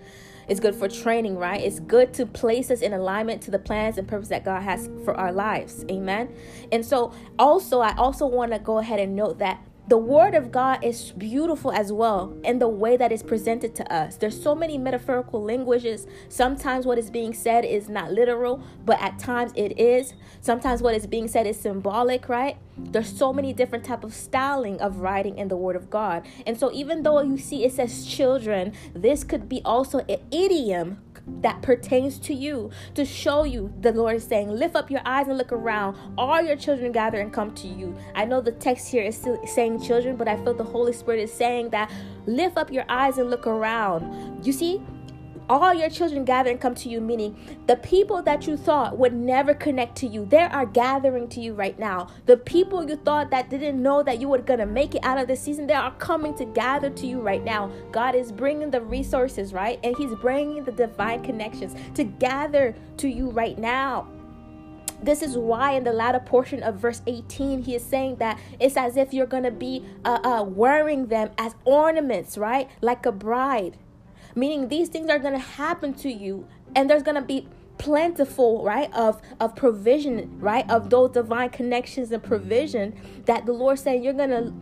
It's 0.47 0.59
good 0.59 0.75
for 0.75 0.87
training, 0.87 1.37
right? 1.37 1.61
It's 1.61 1.79
good 1.79 2.13
to 2.15 2.25
place 2.25 2.69
us 2.71 2.81
in 2.81 2.93
alignment 2.93 3.41
to 3.43 3.51
the 3.51 3.59
plans 3.59 3.97
and 3.97 4.07
purpose 4.07 4.29
that 4.29 4.45
God 4.45 4.61
has 4.61 4.89
for 5.03 5.15
our 5.15 5.31
lives. 5.31 5.85
Amen. 5.89 6.33
And 6.71 6.85
so, 6.85 7.13
also, 7.39 7.79
I 7.79 7.95
also 7.95 8.25
want 8.25 8.51
to 8.51 8.59
go 8.59 8.77
ahead 8.79 8.99
and 8.99 9.15
note 9.15 9.39
that 9.39 9.63
the 9.85 9.97
word 9.97 10.33
of 10.33 10.49
God 10.49 10.81
is 10.81 11.11
beautiful 11.11 11.69
as 11.71 11.91
well 11.91 12.37
in 12.45 12.59
the 12.59 12.69
way 12.69 12.95
that 12.95 13.11
it's 13.11 13.21
presented 13.21 13.75
to 13.75 13.93
us. 13.93 14.15
There's 14.15 14.41
so 14.41 14.55
many 14.55 14.77
metaphorical 14.77 15.43
languages. 15.43 16.07
Sometimes 16.29 16.85
what 16.85 16.97
is 16.97 17.09
being 17.09 17.33
said 17.33 17.65
is 17.65 17.89
not 17.89 18.09
literal, 18.11 18.63
but 18.85 19.01
at 19.01 19.19
times 19.19 19.51
it 19.55 19.77
is. 19.77 20.13
Sometimes 20.39 20.81
what 20.81 20.95
is 20.95 21.05
being 21.05 21.27
said 21.27 21.45
is 21.47 21.59
symbolic, 21.59 22.29
right? 22.29 22.55
There's 22.77 23.15
so 23.15 23.33
many 23.33 23.51
different 23.51 23.83
type 23.83 24.05
of 24.05 24.13
styling 24.13 24.79
of 24.79 24.99
writing 24.99 25.37
in 25.37 25.49
the 25.49 25.57
word 25.57 25.75
of 25.75 25.89
God. 25.89 26.25
And 26.47 26.57
so 26.57 26.71
even 26.71 27.03
though 27.03 27.21
you 27.21 27.37
see 27.37 27.65
it 27.65 27.73
says 27.73 28.05
children, 28.05 28.71
this 28.93 29.25
could 29.25 29.49
be 29.49 29.61
also 29.65 29.99
an 30.07 30.19
idiom 30.31 30.99
that 31.41 31.61
pertains 31.61 32.19
to 32.19 32.33
you 32.33 32.69
to 32.95 33.05
show 33.05 33.43
you 33.43 33.73
the 33.81 33.91
Lord 33.91 34.15
is 34.15 34.23
saying, 34.23 34.49
Lift 34.49 34.75
up 34.75 34.91
your 34.91 35.01
eyes 35.05 35.27
and 35.27 35.37
look 35.37 35.51
around. 35.51 35.97
All 36.17 36.41
your 36.41 36.55
children 36.55 36.91
gather 36.91 37.19
and 37.19 37.31
come 37.31 37.53
to 37.55 37.67
you. 37.67 37.95
I 38.15 38.25
know 38.25 38.41
the 38.41 38.51
text 38.51 38.89
here 38.89 39.03
is 39.03 39.17
still 39.17 39.39
saying 39.47 39.81
children, 39.81 40.15
but 40.15 40.27
I 40.27 40.35
feel 40.43 40.53
the 40.53 40.63
Holy 40.63 40.93
Spirit 40.93 41.21
is 41.21 41.33
saying 41.33 41.69
that 41.69 41.91
lift 42.25 42.57
up 42.57 42.71
your 42.71 42.85
eyes 42.89 43.17
and 43.17 43.29
look 43.29 43.47
around. 43.47 44.45
You 44.45 44.51
see, 44.51 44.81
all 45.61 45.73
your 45.73 45.89
children 45.89 46.25
gather 46.25 46.49
and 46.49 46.59
come 46.59 46.75
to 46.75 46.89
you, 46.89 47.01
meaning 47.01 47.35
the 47.67 47.75
people 47.75 48.21
that 48.23 48.47
you 48.47 48.57
thought 48.57 48.97
would 48.97 49.13
never 49.13 49.53
connect 49.53 49.95
to 49.97 50.07
you, 50.07 50.25
they 50.25 50.41
are 50.41 50.65
gathering 50.65 51.27
to 51.29 51.41
you 51.41 51.53
right 51.53 51.77
now. 51.77 52.07
The 52.25 52.37
people 52.37 52.87
you 52.89 52.95
thought 52.95 53.29
that 53.31 53.49
didn't 53.49 53.81
know 53.81 54.03
that 54.03 54.19
you 54.21 54.29
were 54.29 54.39
going 54.39 54.59
to 54.59 54.65
make 54.65 54.95
it 54.95 55.03
out 55.03 55.17
of 55.17 55.27
this 55.27 55.41
season, 55.41 55.67
they 55.67 55.73
are 55.73 55.91
coming 55.95 56.35
to 56.35 56.45
gather 56.45 56.89
to 56.89 57.07
you 57.07 57.19
right 57.19 57.43
now. 57.43 57.71
God 57.91 58.15
is 58.15 58.31
bringing 58.31 58.71
the 58.71 58.81
resources, 58.81 59.53
right? 59.53 59.79
And 59.83 59.97
He's 59.97 60.15
bringing 60.15 60.63
the 60.63 60.71
divine 60.71 61.23
connections 61.23 61.75
to 61.95 62.03
gather 62.03 62.75
to 62.97 63.07
you 63.07 63.29
right 63.29 63.57
now. 63.57 64.07
This 65.03 65.21
is 65.21 65.37
why, 65.37 65.73
in 65.73 65.83
the 65.83 65.91
latter 65.91 66.19
portion 66.19 66.63
of 66.63 66.75
verse 66.75 67.01
18, 67.07 67.63
he 67.63 67.75
is 67.75 67.83
saying 67.83 68.15
that 68.17 68.39
it's 68.57 68.77
as 68.77 68.95
if 68.95 69.13
you're 69.13 69.25
going 69.25 69.43
to 69.43 69.51
be 69.51 69.83
uh, 70.05 70.19
uh, 70.23 70.43
wearing 70.43 71.07
them 71.07 71.31
as 71.37 71.55
ornaments, 71.65 72.37
right? 72.37 72.69
Like 72.79 73.05
a 73.05 73.11
bride 73.11 73.77
meaning 74.35 74.67
these 74.67 74.89
things 74.89 75.09
are 75.09 75.19
going 75.19 75.33
to 75.33 75.39
happen 75.39 75.93
to 75.93 76.11
you 76.11 76.47
and 76.75 76.89
there's 76.89 77.03
going 77.03 77.15
to 77.15 77.21
be 77.21 77.47
plentiful 77.77 78.63
right 78.63 78.93
of 78.93 79.21
of 79.39 79.55
provision 79.55 80.39
right 80.39 80.69
of 80.69 80.89
those 80.89 81.11
divine 81.11 81.49
connections 81.49 82.11
and 82.11 82.21
provision 82.23 82.95
that 83.25 83.45
the 83.45 83.51
lord 83.51 83.77
said 83.79 84.03
you're 84.03 84.13
gonna 84.13 84.53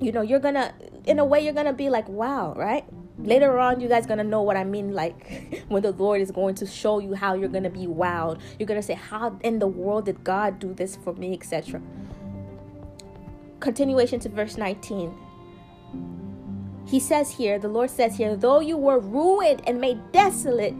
you 0.00 0.12
know 0.12 0.22
you're 0.22 0.38
gonna 0.38 0.72
in 1.06 1.18
a 1.18 1.24
way 1.24 1.44
you're 1.44 1.52
gonna 1.52 1.72
be 1.72 1.90
like 1.90 2.08
wow 2.08 2.54
right? 2.54 2.84
Later 3.18 3.58
on 3.58 3.80
you 3.80 3.88
guys 3.88 4.06
gonna 4.06 4.24
know 4.24 4.40
what 4.40 4.56
i 4.56 4.64
mean 4.64 4.92
like 4.92 5.62
when 5.68 5.82
the 5.82 5.92
lord 5.92 6.22
is 6.22 6.30
going 6.30 6.54
to 6.54 6.66
show 6.66 7.00
you 7.00 7.14
how 7.14 7.34
you're 7.34 7.50
gonna 7.50 7.68
be 7.68 7.86
wowed. 7.86 8.40
You're 8.58 8.66
gonna 8.66 8.80
say 8.80 8.94
how 8.94 9.38
in 9.42 9.58
the 9.58 9.66
world 9.66 10.06
did 10.06 10.24
god 10.24 10.58
do 10.58 10.72
this 10.72 10.96
for 10.96 11.12
me? 11.14 11.34
etc 11.34 11.82
continuation 13.58 14.18
to 14.20 14.30
verse 14.30 14.56
19 14.56 15.14
he 16.86 17.00
says 17.00 17.30
here, 17.30 17.58
the 17.58 17.68
Lord 17.68 17.90
says 17.90 18.16
here, 18.16 18.36
though 18.36 18.60
you 18.60 18.76
were 18.76 18.98
ruined 18.98 19.62
and 19.66 19.80
made 19.80 20.12
desolate 20.12 20.74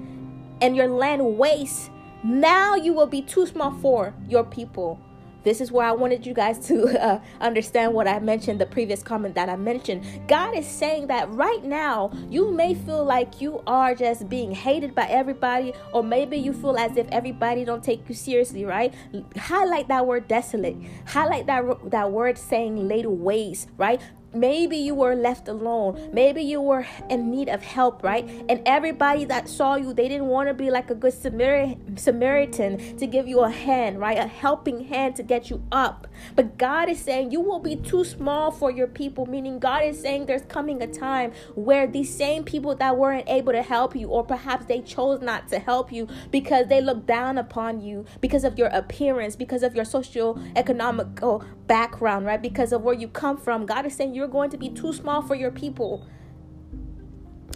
and 0.60 0.76
your 0.76 0.88
land 0.88 1.38
waste, 1.38 1.90
now 2.22 2.74
you 2.74 2.92
will 2.92 3.06
be 3.06 3.22
too 3.22 3.46
small 3.46 3.72
for 3.72 4.14
your 4.28 4.44
people. 4.44 5.00
This 5.42 5.60
is 5.60 5.72
where 5.72 5.86
I 5.86 5.92
wanted 5.92 6.26
you 6.26 6.34
guys 6.34 6.58
to 6.68 7.02
uh, 7.02 7.20
understand 7.40 7.94
what 7.94 8.06
I 8.06 8.18
mentioned, 8.18 8.60
the 8.60 8.66
previous 8.66 9.02
comment 9.02 9.34
that 9.34 9.48
I 9.48 9.56
mentioned. 9.56 10.04
God 10.28 10.56
is 10.56 10.66
saying 10.66 11.06
that 11.06 11.30
right 11.32 11.64
now, 11.64 12.12
you 12.28 12.50
may 12.50 12.74
feel 12.74 13.04
like 13.04 13.40
you 13.40 13.62
are 13.66 13.94
just 13.94 14.28
being 14.28 14.52
hated 14.52 14.94
by 14.94 15.06
everybody, 15.06 15.72
or 15.92 16.02
maybe 16.02 16.36
you 16.36 16.52
feel 16.52 16.76
as 16.76 16.96
if 16.96 17.06
everybody 17.10 17.64
don't 17.64 17.82
take 17.82 18.08
you 18.08 18.14
seriously, 18.14 18.64
right? 18.64 18.92
Highlight 19.36 19.88
that 19.88 20.06
word 20.06 20.28
desolate. 20.28 20.76
Highlight 21.06 21.46
that, 21.46 21.90
that 21.90 22.12
word 22.12 22.36
saying 22.36 22.88
laid 22.88 23.06
waste, 23.06 23.68
right? 23.76 24.00
Maybe 24.32 24.76
you 24.76 24.94
were 24.94 25.14
left 25.14 25.48
alone. 25.48 26.10
Maybe 26.12 26.42
you 26.42 26.60
were 26.60 26.86
in 27.08 27.30
need 27.30 27.48
of 27.48 27.62
help 27.62 28.02
right? 28.02 28.28
And 28.48 28.62
everybody 28.66 29.24
that 29.26 29.48
saw 29.48 29.76
you 29.76 29.92
they 29.92 30.08
didn't 30.08 30.26
want 30.26 30.48
to 30.48 30.54
be 30.54 30.70
like 30.70 30.90
a 30.90 30.94
good 30.94 31.12
samaritan 31.12 32.96
to 32.96 33.06
give 33.06 33.28
you 33.28 33.40
a 33.40 33.50
hand 33.50 34.00
right? 34.00 34.18
A 34.18 34.26
helping 34.26 34.84
hand 34.84 35.16
to 35.16 35.22
get 35.22 35.50
you 35.50 35.62
up. 35.72 36.06
But 36.36 36.58
god 36.58 36.88
is 36.88 37.00
saying 37.00 37.30
you 37.30 37.40
will 37.40 37.58
be 37.58 37.76
too 37.76 38.04
small 38.04 38.50
for 38.50 38.70
your 38.70 38.86
people 38.86 39.26
meaning 39.26 39.58
god 39.58 39.84
is 39.84 40.00
saying 40.00 40.26
there's 40.26 40.42
coming 40.42 40.82
a 40.82 40.86
time 40.86 41.32
where 41.54 41.86
these 41.86 42.14
same 42.14 42.44
people 42.44 42.74
that 42.76 42.96
weren't 42.96 43.28
able 43.28 43.52
to 43.52 43.62
help 43.62 43.96
you 43.96 44.08
or 44.08 44.24
perhaps 44.24 44.66
they 44.66 44.80
chose 44.80 45.20
not 45.20 45.48
to 45.48 45.58
help 45.58 45.92
you 45.92 46.06
because 46.30 46.68
they 46.68 46.80
look 46.80 47.06
down 47.06 47.38
upon 47.38 47.80
you 47.80 48.04
because 48.20 48.44
of 48.44 48.58
your 48.58 48.68
appearance 48.68 49.36
because 49.36 49.62
of 49.62 49.74
your 49.74 49.84
social 49.84 50.38
economical 50.56 51.44
background 51.66 52.26
right? 52.26 52.42
Because 52.42 52.72
of 52.72 52.82
where 52.82 52.94
you 52.94 53.08
come 53.08 53.36
from. 53.36 53.64
God 53.64 53.86
is 53.86 53.94
saying 53.94 54.14
you're 54.20 54.28
going 54.28 54.50
to 54.50 54.58
be 54.58 54.68
too 54.68 54.92
small 54.92 55.22
for 55.22 55.34
your 55.34 55.50
people. 55.50 56.06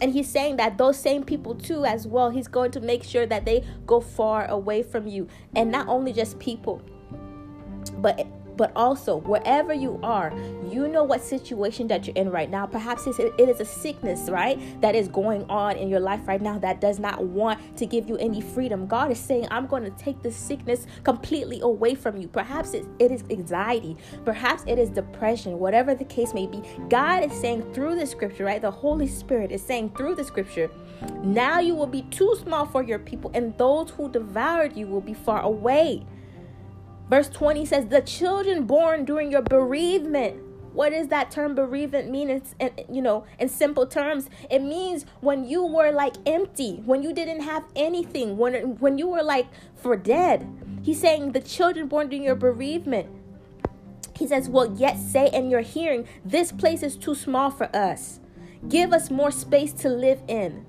And 0.01 0.13
he's 0.13 0.29
saying 0.29 0.57
that 0.57 0.79
those 0.79 0.99
same 0.99 1.23
people, 1.23 1.55
too, 1.55 1.85
as 1.85 2.07
well, 2.07 2.31
he's 2.31 2.49
going 2.49 2.71
to 2.73 2.81
make 2.81 3.05
sure 3.05 3.27
that 3.27 3.45
they 3.45 3.65
go 3.87 4.01
far 4.01 4.47
away 4.47 4.83
from 4.83 5.07
you. 5.07 5.29
And 5.55 5.71
not 5.71 5.89
only 5.89 6.13
just 6.13 6.39
people, 6.39 6.83
but 7.99 8.27
but 8.57 8.73
also 8.77 9.17
wherever 9.19 9.73
you 9.73 9.99
are 10.03 10.33
you 10.71 10.89
know 10.89 11.05
what 11.05 11.23
situation 11.23 11.87
that 11.89 12.07
you're 12.07 12.17
in 12.17 12.31
right 12.31 12.51
now. 12.51 12.67
Perhaps 12.67 13.07
it 13.07 13.33
is 13.39 13.61
a 13.61 13.65
sickness 13.65 14.29
right 14.29 14.59
that 14.81 14.95
is 14.95 15.09
going 15.09 15.45
on 15.49 15.77
in 15.77 15.89
your 15.89 16.01
life 16.01 16.27
right 16.27 16.41
now 16.41 16.59
that 16.59 16.81
does 16.81 16.99
not 16.99 17.23
want 17.25 17.77
to 17.77 17.87
give 17.87 18.09
you 18.09 18.17
any 18.17 18.41
freedom. 18.41 18.87
God 18.87 19.11
is 19.11 19.19
saying 19.19 19.47
i'm 19.51 19.67
going 19.67 19.85
to 19.85 19.91
take 19.91 20.23
this 20.23 20.37
sickness 20.37 20.87
completely 21.03 21.61
away 21.61 21.95
from 21.95 22.17
you. 22.17 22.29
Perhaps 22.29 22.75
it, 22.75 22.87
it 22.99 23.11
is 23.11 23.25
anxiety. 23.31 23.97
Perhaps 24.25 24.65
it 24.67 24.79
is 24.79 24.91
depression 24.91 25.59
whatever 25.59 25.95
the 25.95 26.05
case 26.05 26.35
may 26.35 26.47
be. 26.47 26.63
God 26.89 27.25
is 27.25 27.33
saying 27.33 27.73
through 27.73 27.97
the 27.97 28.07
scripture 28.07 28.45
right 28.45 28.61
the 28.61 28.71
holy 28.71 29.07
spirit 29.07 29.53
is 29.53 29.63
saying 29.63 29.91
through 29.97 30.15
the 30.15 30.25
scripture 30.25 30.71
now 31.23 31.59
you 31.61 31.75
will 31.75 31.87
be 31.87 32.03
too 32.03 32.37
small 32.41 32.67
for 32.67 32.83
your 32.83 32.99
people 32.99 33.31
and 33.35 33.57
those 33.59 33.91
who 33.91 34.09
devoured 34.11 34.77
you 34.77 34.87
will 34.87 35.01
be 35.01 35.15
far 35.15 35.43
away 35.43 36.05
Verse 37.09 37.29
20 37.29 37.67
says, 37.67 37.87
The 37.87 38.01
children 38.01 38.65
born 38.65 39.05
during 39.05 39.31
your 39.31 39.43
bereavement. 39.43 40.41
What 40.73 40.91
does 40.91 41.09
that 41.09 41.31
term 41.31 41.55
bereavement 41.55 42.11
mean? 42.11 42.31
It's, 42.31 42.55
you 42.91 43.01
know, 43.01 43.25
in 43.39 43.49
simple 43.49 43.87
terms, 43.87 44.29
it 44.51 44.61
means 44.61 45.07
when 45.21 45.45
you 45.45 45.65
were 45.65 45.93
like 45.93 46.17
empty, 46.27 46.83
when 46.85 47.03
you 47.03 47.13
didn't 47.13 47.43
have 47.43 47.65
anything, 47.77 48.37
when 48.37 48.77
when 48.81 48.99
you 48.99 49.07
were 49.07 49.23
like 49.23 49.47
for 49.77 49.97
dead. 49.97 50.49
He's 50.83 51.01
saying 51.01 51.33
the 51.33 51.41
children 51.41 51.87
born 51.87 52.09
during 52.09 52.25
your 52.25 52.35
bereavement. 52.35 53.09
He 54.17 54.27
says, 54.27 54.49
Well, 54.49 54.75
yet 54.77 54.99
say 54.99 55.31
in 55.33 55.49
your 55.49 55.61
hearing, 55.61 56.09
this 56.25 56.51
place 56.51 56.83
is 56.83 56.97
too 56.97 57.15
small 57.15 57.51
for 57.51 57.75
us. 57.75 58.19
Give 58.69 58.93
us 58.93 59.11
more 59.11 59.31
space 59.31 59.73
to 59.75 59.89
live 59.89 60.23
in. 60.27 60.67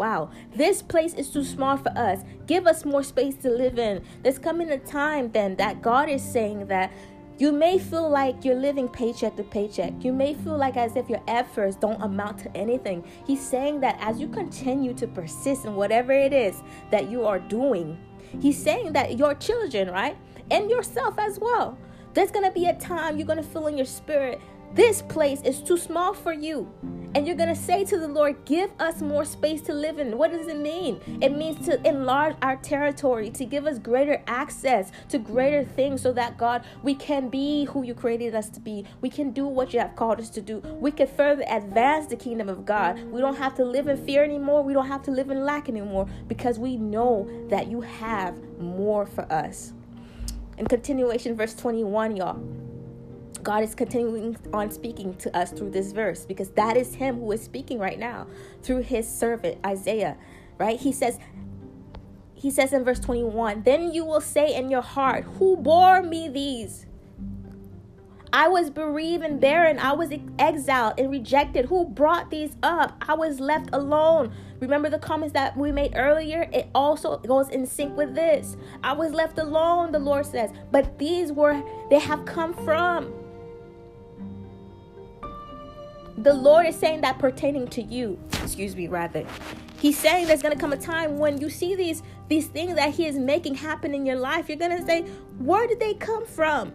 Wow, 0.00 0.30
this 0.56 0.80
place 0.80 1.12
is 1.12 1.28
too 1.28 1.44
small 1.44 1.76
for 1.76 1.90
us. 1.90 2.20
Give 2.46 2.66
us 2.66 2.86
more 2.86 3.02
space 3.02 3.34
to 3.42 3.50
live 3.50 3.78
in. 3.78 4.02
There's 4.22 4.38
coming 4.38 4.70
a 4.70 4.78
time 4.78 5.30
then 5.30 5.56
that 5.56 5.82
God 5.82 6.08
is 6.08 6.22
saying 6.22 6.68
that 6.68 6.90
you 7.36 7.52
may 7.52 7.78
feel 7.78 8.08
like 8.08 8.42
you're 8.42 8.54
living 8.54 8.88
paycheck 8.88 9.36
to 9.36 9.42
paycheck. 9.42 9.92
You 10.02 10.14
may 10.14 10.32
feel 10.32 10.56
like 10.56 10.78
as 10.78 10.96
if 10.96 11.10
your 11.10 11.20
efforts 11.28 11.76
don't 11.76 12.00
amount 12.00 12.38
to 12.38 12.56
anything. 12.56 13.04
He's 13.26 13.46
saying 13.46 13.80
that 13.80 13.98
as 14.00 14.18
you 14.18 14.28
continue 14.28 14.94
to 14.94 15.06
persist 15.06 15.66
in 15.66 15.76
whatever 15.76 16.12
it 16.12 16.32
is 16.32 16.62
that 16.90 17.10
you 17.10 17.26
are 17.26 17.38
doing, 17.38 17.98
he's 18.40 18.56
saying 18.56 18.94
that 18.94 19.18
your 19.18 19.34
children, 19.34 19.90
right? 19.90 20.16
And 20.50 20.70
yourself 20.70 21.18
as 21.18 21.38
well. 21.38 21.76
There's 22.14 22.30
to 22.48 22.54
be 22.58 22.64
a 22.64 22.74
time 22.76 23.18
you're 23.18 23.26
to 23.36 23.44
feel 23.46 23.66
in 23.66 23.76
your 23.76 23.84
spirit 23.84 24.40
this 24.74 25.02
place 25.02 25.42
is 25.42 25.60
too 25.60 25.76
small 25.76 26.14
for 26.14 26.32
you. 26.32 26.70
And 27.12 27.26
you're 27.26 27.36
going 27.36 27.48
to 27.48 27.60
say 27.60 27.84
to 27.86 27.98
the 27.98 28.06
Lord, 28.06 28.44
Give 28.44 28.70
us 28.78 29.02
more 29.02 29.24
space 29.24 29.60
to 29.62 29.72
live 29.72 29.98
in. 29.98 30.16
What 30.16 30.30
does 30.30 30.46
it 30.46 30.58
mean? 30.58 31.00
It 31.20 31.36
means 31.36 31.66
to 31.66 31.84
enlarge 31.86 32.36
our 32.40 32.54
territory, 32.56 33.30
to 33.30 33.44
give 33.44 33.66
us 33.66 33.80
greater 33.80 34.22
access 34.28 34.92
to 35.08 35.18
greater 35.18 35.64
things 35.64 36.02
so 36.02 36.12
that, 36.12 36.38
God, 36.38 36.64
we 36.84 36.94
can 36.94 37.28
be 37.28 37.64
who 37.64 37.82
you 37.82 37.94
created 37.94 38.36
us 38.36 38.48
to 38.50 38.60
be. 38.60 38.84
We 39.00 39.10
can 39.10 39.32
do 39.32 39.44
what 39.44 39.74
you 39.74 39.80
have 39.80 39.96
called 39.96 40.20
us 40.20 40.30
to 40.30 40.40
do. 40.40 40.58
We 40.58 40.92
can 40.92 41.08
further 41.08 41.44
advance 41.48 42.06
the 42.06 42.16
kingdom 42.16 42.48
of 42.48 42.64
God. 42.64 43.02
We 43.10 43.20
don't 43.20 43.36
have 43.36 43.56
to 43.56 43.64
live 43.64 43.88
in 43.88 43.96
fear 44.06 44.22
anymore. 44.22 44.62
We 44.62 44.72
don't 44.72 44.86
have 44.86 45.02
to 45.04 45.10
live 45.10 45.30
in 45.30 45.44
lack 45.44 45.68
anymore 45.68 46.06
because 46.28 46.60
we 46.60 46.76
know 46.76 47.28
that 47.48 47.66
you 47.66 47.80
have 47.80 48.40
more 48.60 49.04
for 49.04 49.30
us. 49.32 49.72
In 50.58 50.66
continuation, 50.66 51.34
verse 51.34 51.54
21, 51.54 52.16
y'all. 52.16 52.69
God 53.42 53.62
is 53.62 53.74
continuing 53.74 54.36
on 54.52 54.70
speaking 54.70 55.14
to 55.16 55.36
us 55.36 55.52
through 55.52 55.70
this 55.70 55.92
verse 55.92 56.24
because 56.24 56.50
that 56.50 56.76
is 56.76 56.94
Him 56.94 57.20
who 57.20 57.32
is 57.32 57.42
speaking 57.42 57.78
right 57.78 57.98
now 57.98 58.26
through 58.62 58.82
His 58.82 59.08
servant 59.08 59.58
Isaiah, 59.64 60.16
right? 60.58 60.78
He 60.78 60.92
says, 60.92 61.18
He 62.34 62.50
says 62.50 62.72
in 62.72 62.84
verse 62.84 63.00
21, 63.00 63.62
Then 63.62 63.92
you 63.92 64.04
will 64.04 64.20
say 64.20 64.54
in 64.54 64.70
your 64.70 64.82
heart, 64.82 65.24
Who 65.38 65.56
bore 65.56 66.02
me 66.02 66.28
these? 66.28 66.86
I 68.32 68.46
was 68.46 68.70
bereaved 68.70 69.24
and 69.24 69.40
barren. 69.40 69.80
I 69.80 69.92
was 69.92 70.10
exiled 70.38 70.94
and 70.98 71.10
rejected. 71.10 71.66
Who 71.66 71.84
brought 71.84 72.30
these 72.30 72.56
up? 72.62 73.02
I 73.08 73.14
was 73.14 73.40
left 73.40 73.70
alone 73.72 74.32
Remember 74.60 74.90
the 74.90 74.98
comments 74.98 75.32
that 75.32 75.56
we 75.56 75.72
made 75.72 75.94
earlier? 75.96 76.48
It 76.52 76.68
also 76.74 77.16
goes 77.18 77.48
in 77.48 77.66
sync 77.66 77.96
with 77.96 78.14
this. 78.14 78.58
I 78.84 78.92
was 78.92 79.12
left 79.12 79.38
alone, 79.38 79.90
the 79.90 79.98
Lord 79.98 80.26
says, 80.26 80.50
but 80.70 80.98
these 80.98 81.32
were 81.32 81.62
they 81.88 81.98
have 81.98 82.26
come 82.26 82.52
from. 82.52 83.12
The 86.22 86.34
Lord 86.34 86.66
is 86.66 86.76
saying 86.76 87.00
that 87.00 87.18
pertaining 87.18 87.66
to 87.68 87.82
you. 87.82 88.18
Excuse 88.42 88.76
me, 88.76 88.88
rather. 88.88 89.24
He's 89.78 89.96
saying 89.96 90.26
there's 90.26 90.42
gonna 90.42 90.54
come 90.54 90.74
a 90.74 90.76
time 90.76 91.16
when 91.16 91.40
you 91.40 91.48
see 91.48 91.74
these 91.74 92.02
these 92.28 92.46
things 92.46 92.74
that 92.74 92.92
He 92.92 93.06
is 93.06 93.18
making 93.18 93.54
happen 93.54 93.94
in 93.94 94.04
your 94.04 94.16
life. 94.16 94.50
You're 94.50 94.58
gonna 94.58 94.84
say, 94.84 95.02
Where 95.38 95.66
did 95.66 95.80
they 95.80 95.94
come 95.94 96.26
from? 96.26 96.74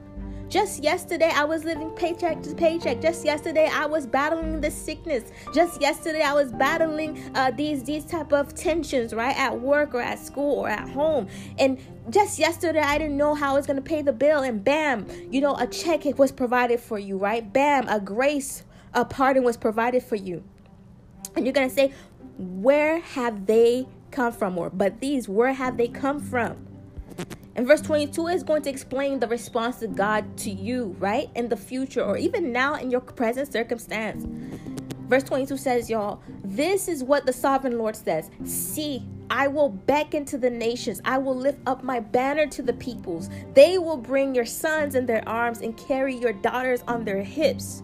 Just 0.50 0.84
yesterday, 0.84 1.32
I 1.32 1.44
was 1.44 1.64
living 1.64 1.92
paycheck 1.92 2.42
to 2.42 2.56
paycheck. 2.56 3.02
Just 3.02 3.24
yesterday, 3.24 3.70
I 3.72 3.86
was 3.86 4.08
battling 4.08 4.62
the 4.62 4.72
sickness. 4.72 5.32
Just 5.54 5.80
yesterday, 5.80 6.22
I 6.22 6.34
was 6.34 6.52
battling 6.52 7.32
uh, 7.36 7.52
these 7.52 7.84
these 7.84 8.04
type 8.04 8.34
of 8.34 8.56
tensions, 8.56 9.14
right, 9.14 9.38
at 9.38 9.60
work 9.60 9.94
or 9.94 10.02
at 10.02 10.18
school 10.18 10.62
or 10.62 10.70
at 10.70 10.90
home. 10.90 11.28
And 11.60 11.78
just 12.10 12.40
yesterday, 12.40 12.80
I 12.80 12.98
didn't 12.98 13.18
know 13.18 13.36
how 13.36 13.52
I 13.52 13.54
was 13.54 13.68
gonna 13.68 13.82
pay 13.82 14.02
the 14.02 14.14
bill, 14.14 14.42
and 14.42 14.64
bam, 14.64 15.06
you 15.30 15.40
know, 15.40 15.56
a 15.56 15.68
check 15.68 16.04
was 16.18 16.32
provided 16.32 16.80
for 16.80 16.98
you, 16.98 17.18
right? 17.18 17.54
Bam, 17.54 17.88
a 17.88 18.00
grace, 18.00 18.64
a 18.96 19.06
pardon 19.06 19.44
was 19.44 19.58
provided 19.58 20.02
for 20.02 20.16
you. 20.16 20.44
And 21.36 21.46
you're 21.46 21.54
gonna 21.54 21.70
say, 21.70 21.94
where 22.38 23.00
have 23.00 23.46
they 23.46 23.88
come 24.12 24.34
from? 24.34 24.58
Or 24.58 24.70
but 24.70 25.00
these, 25.02 25.30
where 25.30 25.54
have 25.54 25.78
they 25.78 25.88
come 25.88 26.20
from? 26.20 26.66
And 27.56 27.66
verse 27.66 27.82
22 27.82 28.28
is 28.28 28.44
going 28.44 28.64
to 28.64 28.70
explain 28.70 29.20
the 29.20 29.28
response 29.28 29.82
of 29.82 29.96
God 29.96 30.38
to 30.40 30.52
you, 30.52 30.96
right? 31.00 31.30
In 31.36 31.48
the 31.48 31.56
future 31.56 32.04
or 32.04 32.18
even 32.18 32.52
now 32.52 32.76
in 32.76 32.92
your 32.92 33.00
present 33.00 33.52
circumstance. 33.52 34.26
Verse 35.08 35.24
22 35.24 35.56
says, 35.56 35.90
Y'all, 35.90 36.22
this 36.44 36.88
is 36.90 37.04
what 37.04 37.26
the 37.26 37.32
sovereign 37.32 37.78
Lord 37.78 37.96
says 37.96 38.30
See, 38.44 39.06
I 39.30 39.48
will 39.48 39.70
beckon 39.70 40.26
to 40.26 40.38
the 40.38 40.50
nations. 40.50 41.02
I 41.06 41.18
will 41.18 41.36
lift 41.36 41.60
up 41.66 41.84
my 41.84 42.00
banner 42.00 42.48
to 42.48 42.62
the 42.62 42.74
peoples. 42.74 43.30
They 43.54 43.78
will 43.78 43.98
bring 43.98 44.36
your 44.36 44.46
sons 44.46 44.96
in 44.96 45.06
their 45.06 45.28
arms 45.28 45.62
and 45.62 45.78
carry 45.78 46.16
your 46.16 46.34
daughters 46.34 46.84
on 46.88 47.06
their 47.06 47.24
hips. 47.24 47.84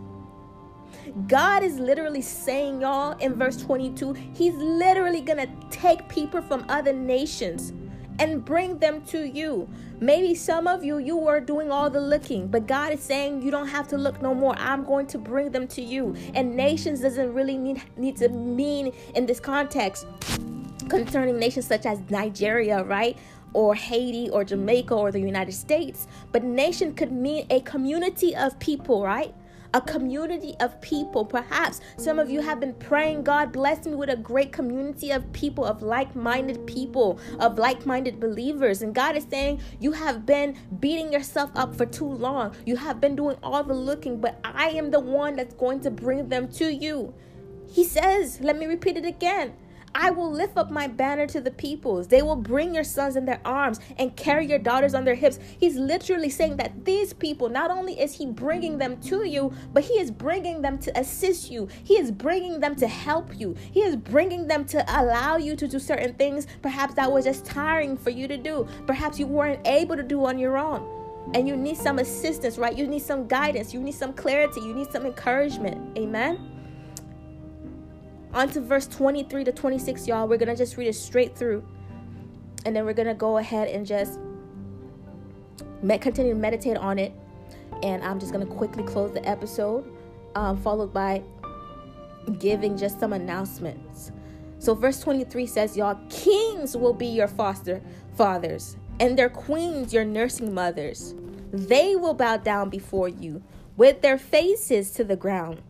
God 1.27 1.63
is 1.63 1.79
literally 1.79 2.21
saying, 2.21 2.81
y'all, 2.81 3.17
in 3.19 3.35
verse 3.35 3.57
22, 3.57 4.13
He's 4.33 4.55
literally 4.55 5.21
gonna 5.21 5.47
take 5.69 6.07
people 6.07 6.41
from 6.41 6.65
other 6.69 6.93
nations 6.93 7.73
and 8.19 8.45
bring 8.45 8.77
them 8.77 9.01
to 9.01 9.27
you. 9.27 9.67
Maybe 9.99 10.35
some 10.35 10.67
of 10.67 10.83
you, 10.83 10.99
you 10.99 11.17
were 11.17 11.39
doing 11.39 11.71
all 11.71 11.89
the 11.89 11.99
looking, 11.99 12.47
but 12.47 12.67
God 12.67 12.93
is 12.93 13.01
saying 13.01 13.41
you 13.41 13.49
don't 13.51 13.67
have 13.67 13.87
to 13.89 13.97
look 13.97 14.21
no 14.21 14.33
more. 14.33 14.55
I'm 14.57 14.83
going 14.83 15.07
to 15.07 15.17
bring 15.17 15.51
them 15.51 15.67
to 15.69 15.81
you. 15.81 16.15
And 16.35 16.55
nations 16.55 17.01
doesn't 17.01 17.33
really 17.33 17.57
need, 17.57 17.81
need 17.97 18.17
to 18.17 18.29
mean 18.29 18.93
in 19.15 19.25
this 19.25 19.39
context 19.39 20.05
concerning 20.87 21.39
nations 21.39 21.65
such 21.65 21.85
as 21.85 21.99
Nigeria, 22.09 22.83
right? 22.83 23.17
Or 23.53 23.73
Haiti 23.73 24.29
or 24.29 24.43
Jamaica 24.43 24.93
or 24.93 25.11
the 25.11 25.19
United 25.19 25.53
States. 25.53 26.07
But 26.31 26.43
nation 26.43 26.93
could 26.93 27.11
mean 27.11 27.47
a 27.49 27.61
community 27.61 28.35
of 28.35 28.57
people, 28.59 29.03
right? 29.03 29.33
A 29.73 29.81
community 29.81 30.55
of 30.59 30.79
people. 30.81 31.25
Perhaps 31.25 31.81
some 31.97 32.19
of 32.19 32.29
you 32.29 32.41
have 32.41 32.59
been 32.59 32.73
praying, 32.73 33.23
God 33.23 33.51
bless 33.51 33.85
me 33.85 33.95
with 33.95 34.09
a 34.09 34.15
great 34.15 34.51
community 34.51 35.11
of 35.11 35.31
people, 35.33 35.65
of 35.65 35.81
like 35.81 36.15
minded 36.15 36.65
people, 36.67 37.19
of 37.39 37.57
like 37.57 37.85
minded 37.85 38.19
believers. 38.19 38.81
And 38.81 38.93
God 38.93 39.15
is 39.15 39.25
saying, 39.29 39.61
You 39.79 39.93
have 39.93 40.25
been 40.25 40.57
beating 40.79 41.13
yourself 41.13 41.51
up 41.55 41.75
for 41.75 41.85
too 41.85 42.09
long. 42.09 42.55
You 42.65 42.75
have 42.75 42.99
been 42.99 43.15
doing 43.15 43.37
all 43.43 43.63
the 43.63 43.73
looking, 43.73 44.19
but 44.19 44.39
I 44.43 44.69
am 44.69 44.91
the 44.91 44.99
one 44.99 45.35
that's 45.35 45.55
going 45.55 45.81
to 45.81 45.91
bring 45.91 46.29
them 46.29 46.47
to 46.53 46.73
you. 46.73 47.13
He 47.71 47.83
says, 47.83 48.39
Let 48.41 48.57
me 48.57 48.65
repeat 48.65 48.97
it 48.97 49.05
again. 49.05 49.53
I 49.93 50.09
will 50.09 50.31
lift 50.31 50.57
up 50.57 50.71
my 50.71 50.87
banner 50.87 51.27
to 51.27 51.41
the 51.41 51.51
peoples. 51.51 52.07
They 52.07 52.21
will 52.21 52.35
bring 52.35 52.73
your 52.73 52.83
sons 52.83 53.15
in 53.15 53.25
their 53.25 53.41
arms 53.43 53.79
and 53.97 54.15
carry 54.15 54.45
your 54.45 54.59
daughters 54.59 54.93
on 54.93 55.05
their 55.05 55.15
hips. 55.15 55.39
He's 55.59 55.75
literally 55.75 56.29
saying 56.29 56.57
that 56.57 56.85
these 56.85 57.13
people, 57.13 57.49
not 57.49 57.71
only 57.71 57.99
is 57.99 58.13
he 58.13 58.25
bringing 58.25 58.77
them 58.77 58.97
to 59.01 59.27
you, 59.27 59.53
but 59.73 59.83
he 59.83 59.93
is 59.95 60.11
bringing 60.11 60.61
them 60.61 60.77
to 60.79 60.99
assist 60.99 61.51
you. 61.51 61.67
He 61.83 61.95
is 61.95 62.11
bringing 62.11 62.59
them 62.59 62.75
to 62.75 62.87
help 62.87 63.37
you. 63.39 63.55
He 63.71 63.81
is 63.81 63.95
bringing 63.95 64.47
them 64.47 64.65
to 64.65 64.83
allow 64.87 65.37
you 65.37 65.55
to 65.55 65.67
do 65.67 65.79
certain 65.79 66.13
things, 66.13 66.47
perhaps 66.61 66.93
that 66.95 67.11
was 67.11 67.25
just 67.25 67.45
tiring 67.45 67.97
for 67.97 68.09
you 68.09 68.27
to 68.27 68.37
do. 68.37 68.67
Perhaps 68.87 69.19
you 69.19 69.27
weren't 69.27 69.65
able 69.67 69.95
to 69.95 70.03
do 70.03 70.25
on 70.25 70.39
your 70.39 70.57
own. 70.57 70.87
And 71.33 71.47
you 71.47 71.55
need 71.55 71.77
some 71.77 71.99
assistance, 71.99 72.57
right? 72.57 72.75
You 72.75 72.87
need 72.87 73.03
some 73.03 73.27
guidance. 73.27 73.73
You 73.73 73.79
need 73.79 73.93
some 73.93 74.11
clarity. 74.13 74.61
You 74.61 74.73
need 74.73 74.91
some 74.91 75.05
encouragement. 75.05 75.97
Amen. 75.97 76.50
On 78.33 78.49
to 78.49 78.61
verse 78.61 78.87
23 78.87 79.43
to 79.43 79.51
26, 79.51 80.07
y'all. 80.07 80.27
We're 80.27 80.37
going 80.37 80.49
to 80.49 80.55
just 80.55 80.77
read 80.77 80.87
it 80.87 80.95
straight 80.95 81.35
through. 81.35 81.65
And 82.65 82.75
then 82.75 82.85
we're 82.85 82.93
going 82.93 83.07
to 83.07 83.13
go 83.13 83.37
ahead 83.37 83.67
and 83.67 83.85
just 83.85 84.19
continue 85.81 86.33
to 86.33 86.39
meditate 86.39 86.77
on 86.77 86.97
it. 86.97 87.13
And 87.83 88.03
I'm 88.03 88.19
just 88.19 88.31
going 88.31 88.45
to 88.45 88.53
quickly 88.53 88.83
close 88.83 89.11
the 89.11 89.27
episode, 89.27 89.91
um, 90.35 90.57
followed 90.61 90.93
by 90.93 91.23
giving 92.39 92.77
just 92.77 92.99
some 92.99 93.13
announcements. 93.13 94.11
So, 94.59 94.75
verse 94.75 94.99
23 94.99 95.47
says, 95.47 95.75
Y'all, 95.75 95.99
kings 96.09 96.77
will 96.77 96.93
be 96.93 97.07
your 97.07 97.27
foster 97.27 97.81
fathers, 98.15 98.77
and 98.99 99.17
their 99.17 99.29
queens 99.29 99.91
your 99.91 100.05
nursing 100.05 100.53
mothers. 100.53 101.15
They 101.51 101.95
will 101.95 102.13
bow 102.13 102.37
down 102.37 102.69
before 102.69 103.09
you 103.09 103.41
with 103.75 104.01
their 104.01 104.19
faces 104.19 104.91
to 104.91 105.03
the 105.03 105.15
ground. 105.15 105.61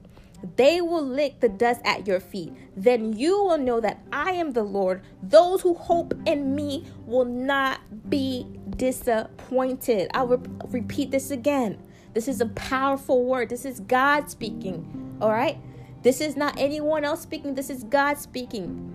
They 0.55 0.81
will 0.81 1.05
lick 1.05 1.39
the 1.39 1.49
dust 1.49 1.81
at 1.85 2.07
your 2.07 2.19
feet. 2.19 2.53
Then 2.75 3.13
you 3.13 3.43
will 3.43 3.57
know 3.57 3.79
that 3.81 4.03
I 4.11 4.31
am 4.31 4.51
the 4.51 4.63
Lord. 4.63 5.01
Those 5.21 5.61
who 5.61 5.73
hope 5.73 6.13
in 6.25 6.55
me 6.55 6.85
will 7.05 7.25
not 7.25 8.09
be 8.09 8.47
disappointed. 8.77 10.09
I 10.13 10.23
will 10.23 10.43
repeat 10.67 11.11
this 11.11 11.31
again. 11.31 11.79
This 12.13 12.27
is 12.27 12.41
a 12.41 12.47
powerful 12.47 13.25
word. 13.25 13.49
This 13.49 13.65
is 13.65 13.79
God 13.81 14.29
speaking. 14.29 15.17
All 15.21 15.31
right? 15.31 15.57
This 16.03 16.21
is 16.21 16.35
not 16.35 16.57
anyone 16.57 17.05
else 17.05 17.21
speaking. 17.21 17.55
This 17.55 17.69
is 17.69 17.83
God 17.83 18.17
speaking. 18.17 18.91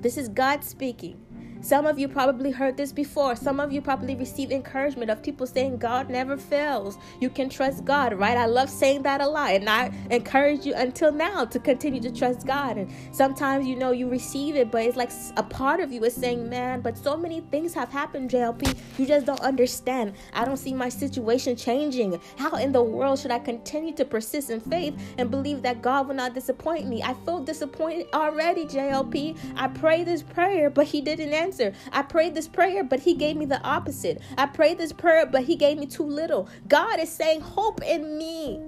This 0.00 0.18
is 0.18 0.28
God 0.28 0.64
speaking. 0.64 1.21
Some 1.62 1.86
of 1.86 1.96
you 1.96 2.08
probably 2.08 2.50
heard 2.50 2.76
this 2.76 2.90
before. 2.90 3.36
Some 3.36 3.60
of 3.60 3.70
you 3.70 3.80
probably 3.80 4.16
receive 4.16 4.50
encouragement 4.50 5.12
of 5.12 5.22
people 5.22 5.46
saying 5.46 5.78
God 5.78 6.10
never 6.10 6.36
fails. 6.36 6.98
You 7.20 7.30
can 7.30 7.48
trust 7.48 7.84
God, 7.84 8.14
right? 8.14 8.36
I 8.36 8.46
love 8.46 8.68
saying 8.68 9.04
that 9.04 9.20
a 9.20 9.28
lot. 9.28 9.52
And 9.52 9.68
I 9.68 9.92
encourage 10.10 10.66
you 10.66 10.74
until 10.74 11.12
now 11.12 11.44
to 11.44 11.60
continue 11.60 12.00
to 12.00 12.10
trust 12.10 12.48
God. 12.48 12.78
And 12.78 12.92
sometimes, 13.12 13.64
you 13.64 13.76
know, 13.76 13.92
you 13.92 14.08
receive 14.08 14.56
it, 14.56 14.72
but 14.72 14.82
it's 14.82 14.96
like 14.96 15.12
a 15.36 15.42
part 15.44 15.78
of 15.78 15.92
you 15.92 16.02
is 16.02 16.14
saying, 16.14 16.50
man, 16.50 16.80
but 16.80 16.98
so 16.98 17.16
many 17.16 17.42
things 17.52 17.72
have 17.74 17.90
happened, 17.90 18.30
JLP. 18.30 18.76
You 18.98 19.06
just 19.06 19.24
don't 19.24 19.40
understand. 19.40 20.14
I 20.32 20.44
don't 20.44 20.56
see 20.56 20.74
my 20.74 20.88
situation 20.88 21.54
changing. 21.54 22.20
How 22.38 22.56
in 22.56 22.72
the 22.72 22.82
world 22.82 23.20
should 23.20 23.30
I 23.30 23.38
continue 23.38 23.94
to 23.94 24.04
persist 24.04 24.50
in 24.50 24.58
faith 24.58 25.00
and 25.16 25.30
believe 25.30 25.62
that 25.62 25.80
God 25.80 26.08
will 26.08 26.16
not 26.16 26.34
disappoint 26.34 26.88
me? 26.88 27.04
I 27.04 27.14
feel 27.24 27.38
disappointed 27.44 28.08
already, 28.12 28.64
JLP. 28.64 29.38
I 29.54 29.68
pray 29.68 30.02
this 30.02 30.24
prayer, 30.24 30.68
but 30.68 30.86
He 30.86 31.00
didn't 31.00 31.32
answer 31.32 31.51
answer. 31.52 31.72
I 31.92 32.02
prayed 32.02 32.34
this 32.34 32.48
prayer, 32.48 32.82
but 32.82 33.00
he 33.00 33.14
gave 33.14 33.36
me 33.36 33.44
the 33.44 33.60
opposite. 33.62 34.20
I 34.38 34.46
prayed 34.46 34.78
this 34.78 34.92
prayer, 34.92 35.26
but 35.26 35.44
he 35.44 35.56
gave 35.56 35.78
me 35.78 35.86
too 35.86 36.04
little. 36.04 36.48
God 36.68 36.98
is 36.98 37.10
saying, 37.10 37.40
Hope 37.40 37.82
in 37.82 38.18
me. 38.18 38.60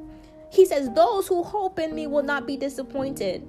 He 0.52 0.66
says, 0.66 0.90
Those 0.94 1.26
who 1.26 1.42
hope 1.42 1.78
in 1.78 1.94
me 1.94 2.06
will 2.06 2.22
not 2.22 2.46
be 2.46 2.56
disappointed. 2.56 3.46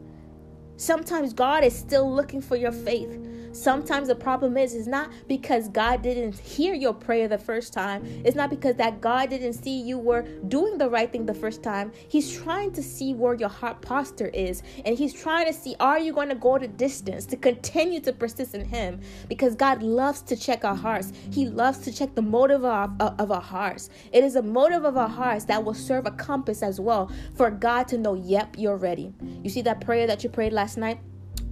Sometimes 0.78 1.34
God 1.34 1.64
is 1.64 1.78
still 1.78 2.14
looking 2.14 2.42
for 2.42 2.56
your 2.56 2.72
faith. 2.72 3.20
Sometimes 3.56 4.10
the 4.10 4.16
problem 4.16 4.58
is 4.58 4.74
is 4.74 4.86
not 4.86 5.10
because 5.28 5.70
God 5.70 6.02
didn't 6.02 6.38
hear 6.38 6.74
your 6.74 6.94
prayer 6.94 7.30
the 7.30 7.38
first 7.38 7.72
time. 7.72 8.04
It's 8.26 8.36
not 8.36 8.50
because 8.50 8.76
that 8.76 9.00
God 9.00 9.30
didn't 9.30 9.54
see 9.54 9.82
you 9.82 9.98
were 9.98 10.24
doing 10.48 10.78
the 10.78 10.90
right 10.90 11.10
thing 11.10 11.26
the 11.26 11.34
first 11.34 11.64
time. 11.64 11.94
He's 12.10 12.36
trying 12.36 12.74
to 12.74 12.84
see 12.84 13.14
where 13.14 13.34
your 13.34 13.50
heart 13.50 13.82
posture 13.82 14.28
is 14.28 14.62
and 14.86 14.98
he's 14.98 15.14
trying 15.14 15.48
to 15.48 15.54
see 15.54 15.76
are 15.80 15.98
you 15.98 16.12
going 16.12 16.30
to 16.30 16.36
go 16.36 16.58
the 16.58 16.68
distance 16.68 17.26
to 17.28 17.38
continue 17.38 18.02
to 18.02 18.12
persist 18.12 18.56
in 18.56 18.66
him 18.66 19.00
because 19.30 19.56
God 19.56 19.82
loves 19.82 20.22
to 20.24 20.36
check 20.36 20.66
our 20.66 20.76
hearts. 20.76 21.14
He 21.32 21.48
loves 21.48 21.80
to 21.80 21.94
check 21.94 22.14
the 22.14 22.22
motive 22.22 22.66
of 22.66 23.00
of 23.00 23.32
our 23.32 23.42
hearts. 23.42 23.90
It 24.12 24.24
is 24.24 24.36
a 24.36 24.42
motive 24.42 24.84
of 24.84 24.98
our 24.98 25.10
hearts 25.10 25.46
that 25.46 25.64
will 25.64 25.74
serve 25.74 26.06
a 26.06 26.12
compass 26.12 26.62
as 26.62 26.82
well 26.82 27.10
for 27.36 27.50
God 27.50 27.88
to 27.88 27.98
know, 27.98 28.16
yep, 28.16 28.56
you're 28.58 28.78
ready. 28.78 29.14
You 29.44 29.50
see 29.50 29.62
that 29.62 29.80
prayer 29.80 30.08
that 30.08 30.24
you 30.24 30.30
prayed 30.30 30.52
last 30.52 30.78
night? 30.78 31.00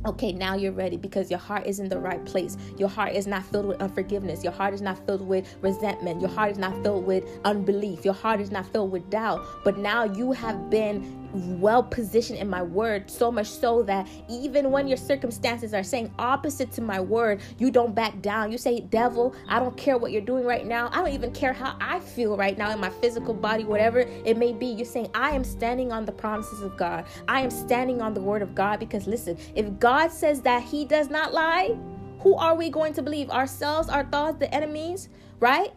Okay, 0.05 0.31
now 0.31 0.55
you're 0.55 0.71
ready 0.71 0.97
because 0.97 1.29
your 1.29 1.39
heart 1.39 1.65
is 1.65 1.79
in 1.79 1.89
the 1.89 1.99
right 1.99 2.23
place. 2.25 2.57
Your 2.77 2.89
heart 2.89 3.13
is 3.13 3.27
not 3.27 3.45
filled 3.45 3.65
with 3.65 3.81
unforgiveness. 3.81 4.43
Your 4.43 4.53
heart 4.53 4.73
is 4.73 4.81
not 4.81 5.05
filled 5.05 5.27
with 5.27 5.55
resentment. 5.61 6.21
Your 6.21 6.29
heart 6.29 6.51
is 6.51 6.57
not 6.57 6.81
filled 6.83 7.05
with 7.05 7.23
unbelief. 7.45 8.03
Your 8.03 8.13
heart 8.13 8.41
is 8.41 8.51
not 8.51 8.65
filled 8.71 8.91
with 8.91 9.09
doubt. 9.09 9.45
But 9.63 9.77
now 9.77 10.03
you 10.03 10.31
have 10.31 10.69
been 10.69 11.22
well 11.33 11.83
positioned 11.83 12.39
in 12.39 12.49
my 12.49 12.61
word, 12.61 13.09
so 13.09 13.31
much 13.31 13.47
so 13.47 13.83
that 13.83 14.07
even 14.29 14.71
when 14.71 14.87
your 14.87 14.97
circumstances 14.97 15.73
are 15.73 15.83
saying 15.83 16.13
opposite 16.19 16.71
to 16.73 16.81
my 16.81 16.99
word, 16.99 17.41
you 17.57 17.71
don't 17.71 17.95
back 17.95 18.21
down. 18.21 18.51
You 18.51 18.57
say, 18.57 18.81
Devil, 18.81 19.35
I 19.47 19.59
don't 19.59 19.75
care 19.75 19.97
what 19.97 20.11
you're 20.11 20.21
doing 20.21 20.45
right 20.45 20.65
now. 20.65 20.89
I 20.91 20.97
don't 20.97 21.13
even 21.13 21.31
care 21.31 21.53
how 21.53 21.75
I 21.81 21.99
feel 21.99 22.37
right 22.37 22.57
now 22.57 22.71
in 22.71 22.79
my 22.79 22.89
physical 22.89 23.33
body, 23.33 23.63
whatever 23.63 23.99
it 23.99 24.37
may 24.37 24.53
be. 24.53 24.67
You're 24.67 24.85
saying, 24.85 25.09
I 25.13 25.31
am 25.31 25.43
standing 25.43 25.91
on 25.91 26.05
the 26.05 26.11
promises 26.11 26.61
of 26.61 26.77
God. 26.77 27.05
I 27.27 27.41
am 27.41 27.49
standing 27.49 28.01
on 28.01 28.13
the 28.13 28.21
word 28.21 28.41
of 28.41 28.53
God 28.55 28.79
because 28.79 29.07
listen, 29.07 29.37
if 29.55 29.79
God 29.79 30.11
says 30.11 30.41
that 30.41 30.63
He 30.63 30.85
does 30.85 31.09
not 31.09 31.33
lie, 31.33 31.75
who 32.19 32.35
are 32.35 32.55
we 32.55 32.69
going 32.69 32.93
to 32.93 33.01
believe? 33.01 33.29
Ourselves, 33.29 33.89
our 33.89 34.05
thoughts, 34.05 34.37
the 34.39 34.53
enemies, 34.53 35.09
right? 35.39 35.73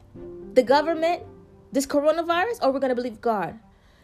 The 0.54 0.62
government, 0.62 1.22
this 1.72 1.86
coronavirus, 1.86 2.62
or 2.62 2.72
we're 2.72 2.80
going 2.80 2.90
to 2.90 2.94
believe 2.94 3.20
God? 3.20 3.58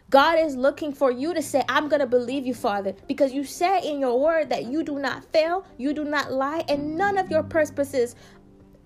God 0.09 0.39
is 0.39 0.55
looking 0.55 0.93
for 0.93 1.11
you 1.11 1.33
to 1.33 1.41
say, 1.41 1.63
I'm 1.67 1.89
going 1.89 1.99
to 2.01 2.07
believe 2.07 2.45
you, 2.45 2.53
Father, 2.53 2.93
because 3.07 3.33
you 3.33 3.43
say 3.43 3.81
in 3.87 3.99
your 3.99 4.19
word 4.19 4.49
that 4.49 4.65
you 4.65 4.83
do 4.83 4.99
not 4.99 5.25
fail, 5.33 5.65
you 5.77 5.93
do 5.93 6.03
not 6.03 6.31
lie, 6.31 6.63
and 6.69 6.97
none 6.97 7.17
of 7.17 7.31
your 7.31 7.43
purposes 7.43 8.15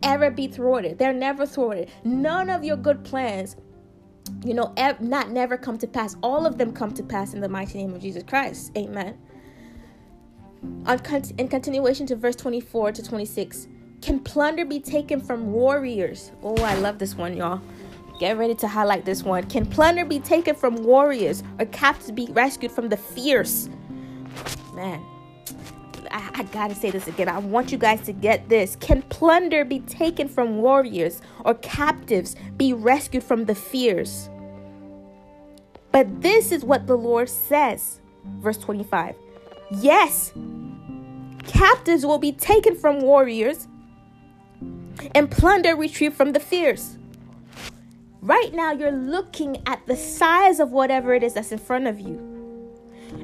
ever 0.03 0.31
be 0.31 0.47
thwarted. 0.47 0.97
They're 0.99 1.13
never 1.13 1.45
thwarted. 1.45 1.89
None 2.03 2.49
of 2.49 2.63
your 2.63 2.77
good 2.77 3.03
plans, 3.03 3.57
you 4.45 4.53
know, 4.53 4.73
ev- 4.77 5.01
not 5.01 5.31
never 5.31 5.57
come 5.57 5.77
to 5.79 5.87
pass. 5.87 6.15
All 6.23 6.45
of 6.45 6.57
them 6.57 6.71
come 6.71 6.93
to 6.93 7.03
pass 7.03 7.33
in 7.33 7.41
the 7.41 7.49
mighty 7.49 7.77
name 7.79 7.93
of 7.93 8.01
Jesus 8.01 8.23
Christ. 8.23 8.71
Amen. 8.77 9.17
On 10.85 10.99
con- 10.99 11.23
in 11.37 11.47
continuation 11.47 12.05
to 12.07 12.15
verse 12.15 12.35
24 12.35 12.93
to 12.93 13.03
26, 13.03 13.67
can 14.01 14.19
plunder 14.19 14.65
be 14.65 14.79
taken 14.79 15.19
from 15.21 15.51
warriors? 15.51 16.31
Oh, 16.43 16.55
I 16.63 16.75
love 16.75 16.99
this 16.99 17.15
one, 17.15 17.35
y'all. 17.35 17.61
Get 18.19 18.37
ready 18.37 18.55
to 18.55 18.67
highlight 18.67 19.05
this 19.05 19.23
one. 19.23 19.43
Can 19.43 19.65
plunder 19.65 20.03
be 20.03 20.19
taken 20.19 20.55
from 20.55 20.83
warriors 20.83 21.43
or 21.59 21.65
captives 21.67 22.11
be 22.11 22.27
rescued 22.31 22.71
from 22.71 22.89
the 22.89 22.97
fierce? 22.97 23.69
Man, 24.73 25.03
I, 26.09 26.29
I, 26.33 26.43
gotta 26.51 26.73
say 26.73 26.89
this 26.89 27.07
again. 27.07 27.29
I 27.29 27.37
want 27.37 27.71
you 27.71 27.77
guys 27.77 28.01
to 28.01 28.13
get 28.13 28.49
this. 28.49 28.75
Can 28.77 29.03
plunder 29.03 29.63
be 29.63 29.79
taken 29.81 30.27
from 30.27 30.57
warriors 30.57 31.21
or 31.45 31.53
captives 31.55 32.35
be 32.57 32.73
rescued 32.73 33.23
from 33.23 33.45
the 33.45 33.55
fears? 33.55 34.29
But 35.91 36.21
this 36.21 36.51
is 36.51 36.63
what 36.63 36.87
the 36.87 36.97
Lord 36.97 37.29
says. 37.29 38.01
Verse 38.39 38.57
25. 38.57 39.15
Yes, 39.71 40.33
captives 41.45 42.05
will 42.05 42.17
be 42.17 42.31
taken 42.31 42.75
from 42.75 42.99
warriors 42.99 43.67
and 45.13 45.29
plunder 45.29 45.75
retrieved 45.75 46.15
from 46.15 46.31
the 46.31 46.39
fears. 46.39 46.97
Right 48.21 48.53
now, 48.53 48.71
you're 48.71 48.91
looking 48.91 49.61
at 49.67 49.85
the 49.85 49.95
size 49.95 50.59
of 50.59 50.71
whatever 50.71 51.13
it 51.13 51.23
is 51.23 51.33
that's 51.33 51.51
in 51.51 51.59
front 51.59 51.87
of 51.87 51.99
you. 51.99 52.17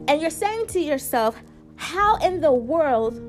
And 0.08 0.22
you're 0.22 0.30
saying 0.30 0.68
to 0.68 0.80
yourself, 0.80 1.42
how 1.76 2.18
in 2.18 2.42
the 2.42 2.54
world 2.54 3.20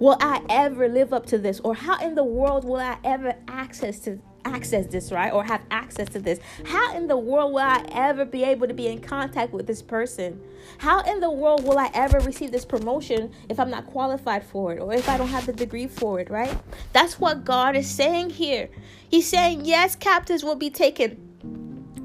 will 0.00 0.16
I 0.20 0.44
ever 0.48 0.88
live 0.88 1.12
up 1.12 1.26
to 1.26 1.38
this? 1.38 1.60
Or 1.60 1.74
how 1.74 1.98
in 1.98 2.14
the 2.14 2.24
world 2.24 2.64
will 2.64 2.76
I 2.76 2.98
ever 3.04 3.34
access 3.48 3.98
to 4.00 4.20
access 4.44 4.86
this, 4.86 5.12
right? 5.12 5.32
Or 5.32 5.44
have 5.44 5.62
access 5.70 6.08
to 6.10 6.18
this? 6.18 6.38
How 6.64 6.96
in 6.96 7.06
the 7.06 7.16
world 7.16 7.52
will 7.52 7.60
I 7.60 7.84
ever 7.92 8.24
be 8.24 8.44
able 8.44 8.68
to 8.68 8.74
be 8.74 8.88
in 8.88 9.00
contact 9.00 9.52
with 9.52 9.66
this 9.66 9.82
person? 9.82 10.40
How 10.78 11.02
in 11.02 11.20
the 11.20 11.30
world 11.30 11.64
will 11.64 11.78
I 11.78 11.90
ever 11.94 12.18
receive 12.20 12.52
this 12.52 12.64
promotion 12.64 13.32
if 13.48 13.58
I'm 13.58 13.70
not 13.70 13.86
qualified 13.86 14.44
for 14.44 14.72
it 14.72 14.80
or 14.80 14.92
if 14.94 15.08
I 15.08 15.16
don't 15.18 15.28
have 15.28 15.46
the 15.46 15.52
degree 15.52 15.86
for 15.86 16.20
it, 16.20 16.30
right? 16.30 16.56
That's 16.92 17.18
what 17.18 17.44
God 17.44 17.76
is 17.76 17.88
saying 17.88 18.30
here. 18.30 18.68
He's 19.08 19.28
saying, 19.28 19.64
yes, 19.64 19.96
captives 19.96 20.42
will 20.42 20.56
be 20.56 20.70
taken 20.70 21.28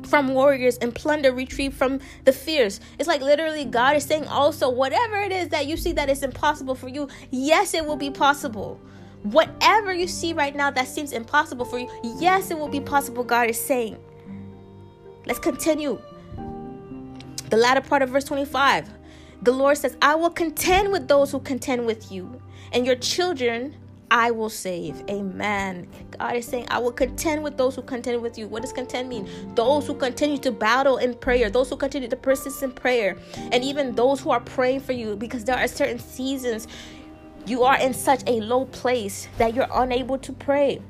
from 0.07 0.33
warriors 0.33 0.77
and 0.77 0.95
plunder 0.95 1.33
retrieved 1.33 1.75
from 1.75 1.99
the 2.23 2.31
fierce. 2.31 2.79
It's 2.97 3.07
like 3.07 3.21
literally 3.21 3.65
God 3.65 3.95
is 3.95 4.05
saying 4.05 4.25
also, 4.27 4.69
whatever 4.69 5.17
it 5.17 5.31
is 5.31 5.49
that 5.49 5.67
you 5.67 5.77
see 5.77 5.91
that 5.93 6.09
is 6.09 6.23
impossible 6.23 6.75
for 6.75 6.87
you, 6.87 7.09
yes, 7.29 7.73
it 7.73 7.85
will 7.85 7.97
be 7.97 8.09
possible. 8.09 8.79
Whatever 9.23 9.93
you 9.93 10.07
see 10.07 10.33
right 10.33 10.55
now 10.55 10.71
that 10.71 10.87
seems 10.87 11.11
impossible 11.11 11.65
for 11.65 11.79
you, 11.79 11.89
yes, 12.19 12.51
it 12.51 12.57
will 12.57 12.67
be 12.67 12.79
possible, 12.79 13.23
God 13.23 13.49
is 13.49 13.59
saying. 13.59 13.97
Let's 15.25 15.39
continue. 15.39 15.99
The 17.49 17.57
latter 17.57 17.81
part 17.81 18.01
of 18.01 18.09
verse 18.09 18.23
25. 18.23 18.89
The 19.41 19.51
Lord 19.51 19.77
says, 19.77 19.97
I 20.01 20.15
will 20.15 20.29
contend 20.29 20.91
with 20.91 21.07
those 21.07 21.31
who 21.31 21.39
contend 21.39 21.85
with 21.85 22.11
you, 22.11 22.41
and 22.71 22.85
your 22.85 22.95
children 22.95 23.75
I 24.09 24.31
will 24.31 24.49
save. 24.49 25.03
Amen. 25.09 25.87
God 26.17 26.37
is 26.37 26.45
saying, 26.45 26.67
I 26.69 26.79
will 26.79 26.93
contend 26.93 27.43
with 27.43 27.57
those 27.57 27.75
who 27.75 27.81
contend 27.81 28.21
with 28.21 28.37
you. 28.37 28.47
What 28.47 28.61
does 28.61 28.71
contend 28.71 29.09
mean? 29.09 29.27
Those 29.53 29.85
who 29.85 29.93
continue 29.93 30.37
to 30.39 30.51
battle 30.51 30.97
in 30.97 31.13
prayer, 31.13 31.49
those 31.49 31.69
who 31.69 31.75
continue 31.75 32.07
to 32.07 32.15
persist 32.15 32.63
in 32.63 32.71
prayer, 32.71 33.17
and 33.51 33.63
even 33.63 33.95
those 33.95 34.21
who 34.21 34.31
are 34.31 34.39
praying 34.39 34.79
for 34.79 34.93
you 34.93 35.15
because 35.17 35.43
there 35.43 35.57
are 35.57 35.67
certain 35.67 35.99
seasons 35.99 36.67
you 37.47 37.63
are 37.63 37.79
in 37.79 37.93
such 37.93 38.21
a 38.27 38.41
low 38.41 38.65
place 38.65 39.27
that 39.37 39.53
you're 39.53 39.67
unable 39.71 40.17
to 40.19 40.33
pray. 40.33 40.81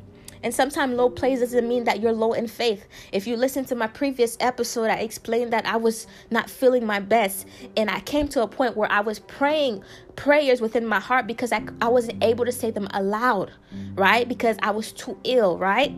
And 0.44 0.54
sometimes 0.54 0.96
low 0.96 1.10
place 1.10 1.40
doesn't 1.40 1.68
mean 1.68 1.84
that 1.86 2.00
you're 2.00 2.14
low 2.14 2.34
in 2.34 2.48
faith. 2.48 2.86
If 3.12 3.28
you 3.28 3.36
listen 3.36 3.66
to 3.66 3.76
my 3.76 3.88
previous 3.88 4.38
episode, 4.40 4.90
I 4.90 4.98
explained 4.98 5.52
that 5.54 5.66
I 5.66 5.78
was 5.78 6.08
not 6.30 6.50
feeling 6.50 6.86
my 6.86 7.00
best. 7.00 7.48
And 7.76 7.90
I 7.90 8.00
came 8.02 8.28
to 8.30 8.44
a 8.44 8.48
point 8.48 8.78
where 8.78 8.92
I 8.92 9.02
was 9.02 9.20
praying 9.20 9.84
prayers 10.16 10.62
within 10.62 10.86
my 10.86 11.00
heart 11.00 11.28
because 11.28 11.52
I, 11.52 11.64
I 11.82 11.90
wasn't 11.90 12.24
able 12.24 12.46
to 12.46 12.52
say 12.52 12.72
them 12.72 12.88
aloud, 12.92 13.52
right? 13.96 14.28
Because 14.28 14.58
I 14.62 14.72
was 14.72 14.92
too 14.92 15.18
ill, 15.24 15.58
right? 15.58 15.96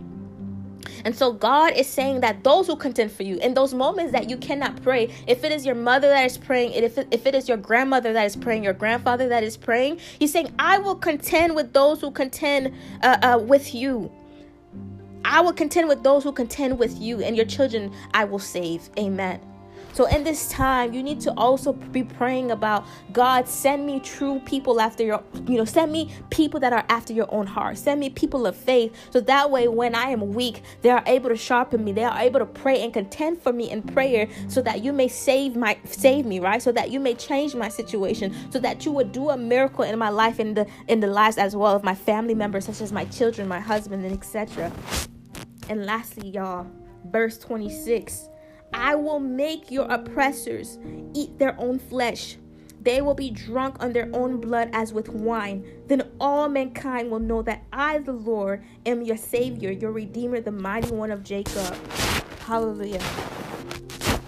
And 1.06 1.16
so 1.16 1.34
God 1.34 1.74
is 1.74 1.88
saying 1.88 2.22
that 2.22 2.44
those 2.44 2.68
who 2.68 2.76
contend 2.76 3.12
for 3.12 3.24
you 3.24 3.38
in 3.38 3.54
those 3.54 3.74
moments 3.74 4.12
that 4.12 4.30
you 4.30 4.38
cannot 4.38 4.82
pray, 4.84 5.14
if 5.28 5.44
it 5.44 5.52
is 5.52 5.66
your 5.66 5.76
mother 5.76 6.08
that 6.10 6.26
is 6.26 6.38
praying, 6.38 6.74
if 6.74 6.98
it, 6.98 7.08
if 7.12 7.26
it 7.26 7.36
is 7.36 7.48
your 7.48 7.58
grandmother 7.58 8.14
that 8.14 8.26
is 8.26 8.36
praying, 8.36 8.64
your 8.64 8.74
grandfather 8.74 9.28
that 9.30 9.44
is 9.44 9.58
praying, 9.58 10.00
He's 10.20 10.32
saying, 10.32 10.54
I 10.60 10.78
will 10.80 10.96
contend 10.96 11.56
with 11.56 11.74
those 11.74 12.02
who 12.02 12.12
contend 12.12 12.74
uh, 13.04 13.18
uh, 13.22 13.40
with 13.42 13.74
you. 13.74 14.12
I 15.26 15.42
will 15.42 15.54
contend 15.54 15.90
with 15.90 16.04
those 16.04 16.24
who 16.24 16.32
contend 16.32 16.80
with 16.80 16.98
you, 17.00 17.22
and 17.22 17.36
your 17.36 17.46
children 17.46 17.94
I 18.14 18.26
will 18.26 18.40
save. 18.40 18.90
Amen. 18.98 19.40
So, 19.94 20.06
in 20.06 20.24
this 20.24 20.50
time, 20.50 20.94
you 20.94 21.04
need 21.04 21.20
to 21.22 21.34
also 21.34 21.74
be 21.74 22.04
praying 22.04 22.52
about 22.52 22.86
God, 23.12 23.48
send 23.48 23.86
me 23.86 24.00
true 24.00 24.42
people 24.46 24.80
after 24.80 25.04
your, 25.04 25.24
you 25.48 25.58
know, 25.58 25.66
send 25.66 25.92
me 25.92 26.12
people 26.30 26.60
that 26.60 26.74
are 26.74 26.86
after 26.90 27.14
your 27.14 27.34
own 27.34 27.48
heart. 27.48 27.78
Send 27.78 28.00
me 28.00 28.10
people 28.10 28.46
of 28.46 28.56
faith. 28.56 28.96
So 29.12 29.20
that 29.22 29.50
way, 29.52 29.68
when 29.68 29.96
I 29.96 30.10
am 30.10 30.34
weak, 30.34 30.62
they 30.82 30.90
are 30.90 31.04
able 31.06 31.30
to 31.30 31.36
sharpen 31.36 31.84
me. 31.84 31.92
They 31.92 32.04
are 32.04 32.18
able 32.18 32.40
to 32.40 32.46
pray 32.46 32.82
and 32.82 32.94
contend 32.94 33.42
for 33.42 33.52
me 33.52 33.70
in 33.72 33.82
prayer 33.82 34.28
so 34.48 34.62
that 34.62 34.84
you 34.84 34.94
may 34.94 35.08
save 35.08 35.56
my 35.56 35.78
save 35.86 36.26
me, 36.26 36.40
right? 36.40 36.62
So 36.62 36.72
that 36.72 36.92
you 36.92 37.00
may 37.00 37.16
change 37.16 37.56
my 37.56 37.70
situation, 37.70 38.34
so 38.52 38.60
that 38.60 38.86
you 38.86 38.92
would 38.92 39.12
do 39.12 39.30
a 39.30 39.38
miracle 39.38 39.84
in 39.84 39.98
my 39.98 40.10
life 40.10 40.40
in 40.40 40.54
the 40.54 40.68
in 40.88 41.00
the 41.00 41.08
lives 41.08 41.38
as 41.38 41.56
well 41.56 41.76
of 41.76 41.84
my 41.84 41.96
family 41.96 42.36
members, 42.36 42.66
such 42.66 42.82
as 42.82 42.92
my 42.92 43.06
children, 43.06 43.48
my 43.48 43.60
husband, 43.60 44.06
and 44.06 44.14
etc. 44.14 44.72
And 45.68 45.86
lastly, 45.86 46.30
y'all, 46.30 46.68
verse 47.06 47.38
26 47.38 48.30
I 48.80 48.96
will 48.96 49.20
make 49.20 49.70
your 49.70 49.86
oppressors 49.92 50.80
eat 51.14 51.38
their 51.38 51.54
own 51.60 51.80
flesh. 51.80 52.38
They 52.82 53.02
will 53.02 53.14
be 53.14 53.30
drunk 53.30 53.76
on 53.84 53.92
their 53.92 54.10
own 54.14 54.40
blood 54.40 54.70
as 54.72 54.94
with 54.94 55.10
wine. 55.10 55.66
Then 55.88 56.10
all 56.18 56.48
mankind 56.48 57.12
will 57.12 57.20
know 57.20 57.42
that 57.42 57.66
I, 57.74 57.98
the 57.98 58.14
Lord, 58.14 58.64
am 58.86 59.02
your 59.02 59.18
Savior, 59.18 59.70
your 59.70 59.92
Redeemer, 59.92 60.40
the 60.40 60.54
mighty 60.54 60.92
one 60.92 61.12
of 61.12 61.26
Jacob. 61.26 61.76
Hallelujah. 62.46 63.02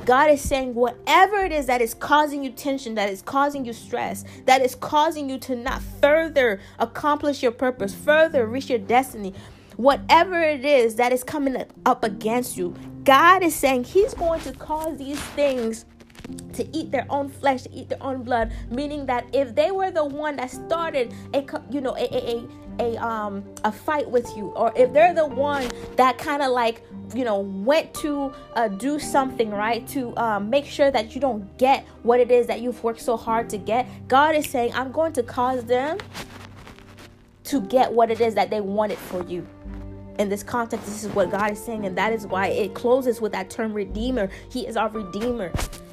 God 0.05 0.29
is 0.29 0.41
saying, 0.41 0.73
whatever 0.73 1.37
it 1.37 1.53
is 1.53 1.67
that 1.67 1.79
is 1.79 1.93
causing 1.93 2.43
you 2.43 2.51
tension, 2.51 2.95
that 2.95 3.09
is 3.09 3.21
causing 3.21 3.63
you 3.63 3.71
stress, 3.71 4.25
that 4.47 4.61
is 4.61 4.75
causing 4.75 5.29
you 5.29 5.37
to 5.39 5.55
not 5.55 5.81
further 6.01 6.59
accomplish 6.77 7.41
your 7.41 7.53
purpose, 7.53 7.95
further 7.95 8.45
reach 8.45 8.69
your 8.69 8.79
destiny, 8.79 9.33
whatever 9.81 10.39
it 10.39 10.63
is 10.63 10.95
that 10.95 11.11
is 11.11 11.23
coming 11.23 11.65
up 11.85 12.03
against 12.03 12.55
you, 12.55 12.75
God 13.03 13.41
is 13.41 13.55
saying 13.55 13.85
He's 13.85 14.13
going 14.13 14.39
to 14.41 14.51
cause 14.53 14.97
these 14.97 15.19
things 15.19 15.85
to 16.53 16.77
eat 16.77 16.91
their 16.91 17.07
own 17.09 17.29
flesh, 17.29 17.63
to 17.63 17.73
eat 17.73 17.89
their 17.89 18.01
own 18.01 18.23
blood, 18.23 18.51
meaning 18.69 19.07
that 19.07 19.25
if 19.33 19.55
they 19.55 19.71
were 19.71 19.89
the 19.89 20.05
one 20.05 20.35
that 20.35 20.51
started 20.51 21.13
a 21.33 21.43
you 21.71 21.81
know 21.81 21.95
a 21.97 22.03
a, 22.13 22.45
a, 22.79 22.95
a 22.95 23.03
um 23.03 23.43
a 23.63 23.71
fight 23.71 24.09
with 24.09 24.29
you, 24.37 24.49
or 24.49 24.71
if 24.75 24.93
they're 24.93 25.15
the 25.15 25.25
one 25.25 25.67
that 25.95 26.19
kind 26.19 26.43
of 26.43 26.51
like 26.51 26.83
you 27.15 27.25
know 27.25 27.39
went 27.39 27.91
to 27.95 28.31
uh, 28.53 28.67
do 28.67 28.99
something 28.99 29.49
right 29.49 29.87
to 29.87 30.15
um, 30.17 30.49
make 30.49 30.65
sure 30.65 30.91
that 30.91 31.15
you 31.15 31.19
don't 31.19 31.57
get 31.57 31.85
what 32.03 32.19
it 32.19 32.29
is 32.29 32.45
that 32.45 32.61
you've 32.61 32.83
worked 32.83 33.01
so 33.01 33.17
hard 33.17 33.49
to 33.49 33.57
get, 33.57 33.87
God 34.07 34.35
is 34.35 34.47
saying 34.47 34.73
I'm 34.75 34.91
going 34.91 35.13
to 35.13 35.23
cause 35.23 35.65
them 35.65 35.97
to 37.51 37.59
get 37.59 37.91
what 37.91 38.09
it 38.09 38.21
is 38.21 38.33
that 38.35 38.49
they 38.49 38.61
wanted 38.61 38.97
for 38.97 39.25
you. 39.25 39.45
In 40.19 40.29
this 40.29 40.41
context 40.41 40.85
this 40.85 41.03
is 41.03 41.13
what 41.13 41.31
god 41.31 41.51
is 41.51 41.61
saying 41.61 41.85
and 41.85 41.97
that 41.97 42.13
is 42.13 42.25
why 42.25 42.47
it 42.47 42.73
closes 42.73 43.19
with 43.19 43.33
that 43.33 43.49
term 43.49 43.73
redeemer. 43.73 44.29
He 44.49 44.65
is 44.65 44.77
our 44.77 44.87
redeemer. 44.87 45.51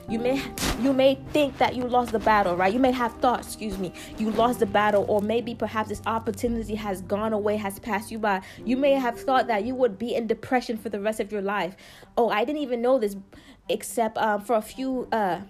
You 0.09 0.21
may 0.21 0.41
you 0.81 0.93
may 0.93 1.17
think 1.33 1.59
that 1.59 1.75
you 1.75 1.83
lost 1.83 2.13
the 2.13 2.21
battle 2.21 2.55
right? 2.57 2.73
You 2.73 2.79
may 2.79 2.93
have 2.93 3.13
thought 3.15 3.41
excuse 3.41 3.77
me 3.77 3.93
you 4.19 4.31
lost 4.31 4.61
the 4.61 4.67
battle 4.67 5.05
or 5.09 5.21
maybe 5.21 5.53
perhaps 5.53 5.89
this 5.89 6.01
opportunity 6.07 6.77
has 6.77 7.03
gone 7.03 7.33
away 7.33 7.57
has 7.57 7.81
passed 7.81 8.13
you 8.13 8.21
by. 8.21 8.41
You 8.65 8.77
may 8.77 8.93
have 8.93 9.19
thought 9.21 9.49
that 9.49 9.65
you 9.65 9.75
would 9.75 9.99
be 9.99 10.15
in 10.15 10.29
depression 10.29 10.77
for 10.77 10.91
the 10.91 11.01
rest 11.01 11.19
of 11.19 11.33
your 11.33 11.43
life. 11.43 11.77
Oh 12.17 12.29
i 12.29 12.45
didn't 12.45 12.63
even 12.63 12.81
know 12.81 13.01
this 13.01 13.17
except 13.69 14.17
um, 14.19 14.43
for 14.43 14.55
a 14.55 14.63
few 14.63 15.09
uh 15.11 15.41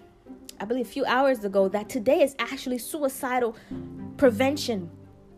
I 0.61 0.65
believe 0.65 0.87
a 0.87 0.89
few 0.89 1.05
hours 1.05 1.45
ago 1.45 1.69
that 1.69 1.87
today 1.87 2.21
is 2.23 2.35
actually 2.39 2.79
suicidal 2.79 3.55
prevention 4.17 4.89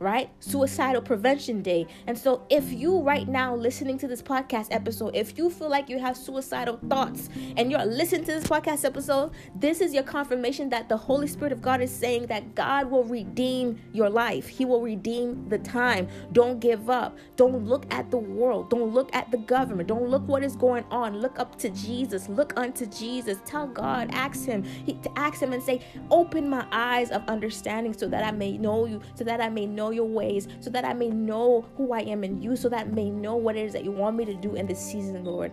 right? 0.02 0.32
Suicidal 0.40 1.02
Prevention 1.02 1.62
Day. 1.62 1.86
And 2.08 2.18
so, 2.18 2.46
if 2.50 2.74
you 2.74 3.00
right 3.02 3.28
now 3.28 3.56
listening 3.56 4.00
to 4.00 4.08
this 4.08 4.22
podcast 4.22 4.68
episode, 4.72 5.16
if 5.16 5.38
you 5.38 5.50
feel 5.50 5.70
like 5.70 5.90
you 5.90 6.00
have 6.00 6.18
suicidal 6.18 6.80
thoughts 6.90 7.30
and 7.56 7.72
you're 7.72 7.86
listening 7.86 8.26
to 8.26 8.34
this 8.34 8.46
podcast 8.46 8.84
episode, 8.84 9.32
this 9.56 9.80
is 9.80 9.94
your 9.94 10.04
confirmation 10.04 10.70
that 10.70 10.90
the 10.90 10.98
Holy 10.98 11.28
Spirit 11.28 11.54
of 11.54 11.62
God 11.62 11.82
is 11.82 11.92
saying 11.92 12.26
that 12.28 12.56
God 12.56 12.90
will 12.90 13.04
redeem 13.04 13.80
your 13.94 14.10
life. 14.10 14.48
He 14.48 14.66
will 14.66 14.82
redeem 14.82 15.48
the 15.50 15.60
time. 15.60 16.08
Don't 16.32 16.60
give 16.60 16.90
up. 16.90 17.16
Don't 17.36 17.66
look 17.66 17.86
at 17.94 18.10
the 18.10 18.18
world. 18.18 18.72
Don't 18.72 18.92
look 18.92 19.14
at 19.14 19.30
the 19.30 19.38
government. 19.38 19.88
Don't 19.88 20.10
look 20.10 20.28
what 20.28 20.44
is 20.44 20.56
going 20.56 20.84
on. 20.90 21.20
Look 21.20 21.38
up 21.38 21.60
to 21.60 21.70
Jesus. 21.70 22.28
Look 22.28 22.54
unto 22.58 22.88
Jesus. 22.88 23.38
Tell 23.46 23.68
God, 23.68 24.10
ask 24.14 24.46
Him, 24.46 24.64
he, 24.64 24.94
to 24.94 25.12
ask 25.20 25.40
Him 25.40 25.54
and 25.54 25.62
say, 25.62 25.82
Open 26.10 26.50
my 26.50 26.66
eyes 26.72 27.12
of 27.12 27.24
understanding 27.28 27.94
so 27.94 28.08
that 28.08 28.24
I 28.24 28.32
may 28.32 28.58
know 28.58 28.86
you, 28.86 29.00
so 29.14 29.24
that 29.26 29.40
I 29.40 29.50
may 29.50 29.68
know 29.68 29.91
your 29.92 30.08
ways, 30.08 30.48
so 30.60 30.70
that 30.70 30.86
I 30.86 30.94
may 30.94 31.10
know 31.10 31.66
who 31.78 31.94
I 31.94 32.02
am 32.02 32.24
in 32.24 32.42
you, 32.42 32.56
so 32.56 32.70
that 32.70 32.88
I 32.88 32.90
may 32.90 33.10
know 33.10 33.36
what 33.36 33.56
it 33.56 33.66
is 33.66 33.74
that 33.74 33.84
you 33.84 33.92
want 33.92 34.18
me 34.18 34.26
to 34.26 34.34
do 34.34 34.56
in 34.56 34.66
this 34.68 34.80
season, 34.80 35.24
Lord. 35.24 35.52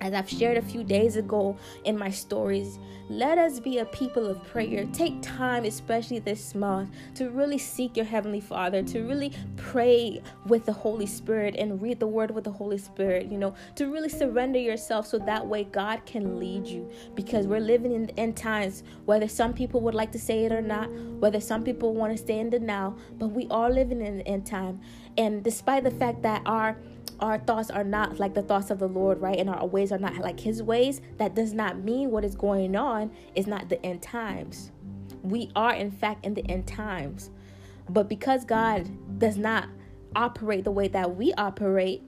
As 0.00 0.12
I've 0.12 0.28
shared 0.28 0.58
a 0.58 0.62
few 0.62 0.84
days 0.84 1.16
ago 1.16 1.56
in 1.84 1.98
my 1.98 2.10
stories, 2.10 2.78
let 3.08 3.38
us 3.38 3.60
be 3.60 3.78
a 3.78 3.84
people 3.86 4.26
of 4.26 4.42
prayer. 4.44 4.84
Take 4.92 5.22
time, 5.22 5.64
especially 5.64 6.18
this 6.18 6.54
month, 6.54 6.90
to 7.14 7.30
really 7.30 7.56
seek 7.56 7.96
your 7.96 8.04
Heavenly 8.04 8.40
Father, 8.40 8.82
to 8.82 9.02
really 9.02 9.32
pray 9.56 10.20
with 10.46 10.66
the 10.66 10.72
Holy 10.72 11.06
Spirit 11.06 11.54
and 11.56 11.80
read 11.80 12.00
the 12.00 12.06
Word 12.06 12.30
with 12.30 12.44
the 12.44 12.50
Holy 12.50 12.78
Spirit, 12.78 13.26
you 13.30 13.38
know, 13.38 13.54
to 13.76 13.86
really 13.86 14.08
surrender 14.08 14.58
yourself 14.58 15.06
so 15.06 15.18
that 15.18 15.46
way 15.46 15.64
God 15.64 16.04
can 16.04 16.38
lead 16.38 16.66
you. 16.66 16.90
Because 17.14 17.46
we're 17.46 17.60
living 17.60 17.92
in 17.92 18.10
end 18.10 18.36
times, 18.36 18.82
whether 19.06 19.28
some 19.28 19.54
people 19.54 19.80
would 19.80 19.94
like 19.94 20.12
to 20.12 20.18
say 20.18 20.44
it 20.44 20.52
or 20.52 20.62
not, 20.62 20.90
whether 20.90 21.40
some 21.40 21.64
people 21.64 21.94
want 21.94 22.12
to 22.12 22.18
stay 22.18 22.38
in 22.38 22.50
the 22.50 22.58
now, 22.58 22.96
but 23.18 23.28
we 23.28 23.46
are 23.50 23.70
living 23.70 24.02
in 24.02 24.18
the 24.18 24.28
end 24.28 24.44
time. 24.44 24.80
And 25.16 25.42
despite 25.42 25.84
the 25.84 25.90
fact 25.90 26.22
that 26.22 26.42
our 26.44 26.76
our 27.20 27.38
thoughts 27.38 27.70
are 27.70 27.84
not 27.84 28.18
like 28.18 28.34
the 28.34 28.42
thoughts 28.42 28.70
of 28.70 28.78
the 28.78 28.88
Lord, 28.88 29.20
right? 29.20 29.38
And 29.38 29.48
our 29.48 29.66
ways 29.66 29.92
are 29.92 29.98
not 29.98 30.16
like 30.18 30.40
his 30.40 30.62
ways, 30.62 31.00
that 31.18 31.34
does 31.34 31.52
not 31.52 31.78
mean 31.78 32.10
what 32.10 32.24
is 32.24 32.34
going 32.34 32.76
on 32.76 33.10
is 33.34 33.46
not 33.46 33.68
the 33.68 33.84
end 33.84 34.02
times. 34.02 34.70
We 35.22 35.50
are, 35.56 35.74
in 35.74 35.90
fact, 35.90 36.24
in 36.24 36.34
the 36.34 36.48
end 36.48 36.66
times. 36.66 37.30
But 37.88 38.08
because 38.08 38.44
God 38.44 38.88
does 39.18 39.36
not 39.36 39.68
operate 40.14 40.64
the 40.64 40.70
way 40.70 40.88
that 40.88 41.16
we 41.16 41.32
operate, 41.34 42.02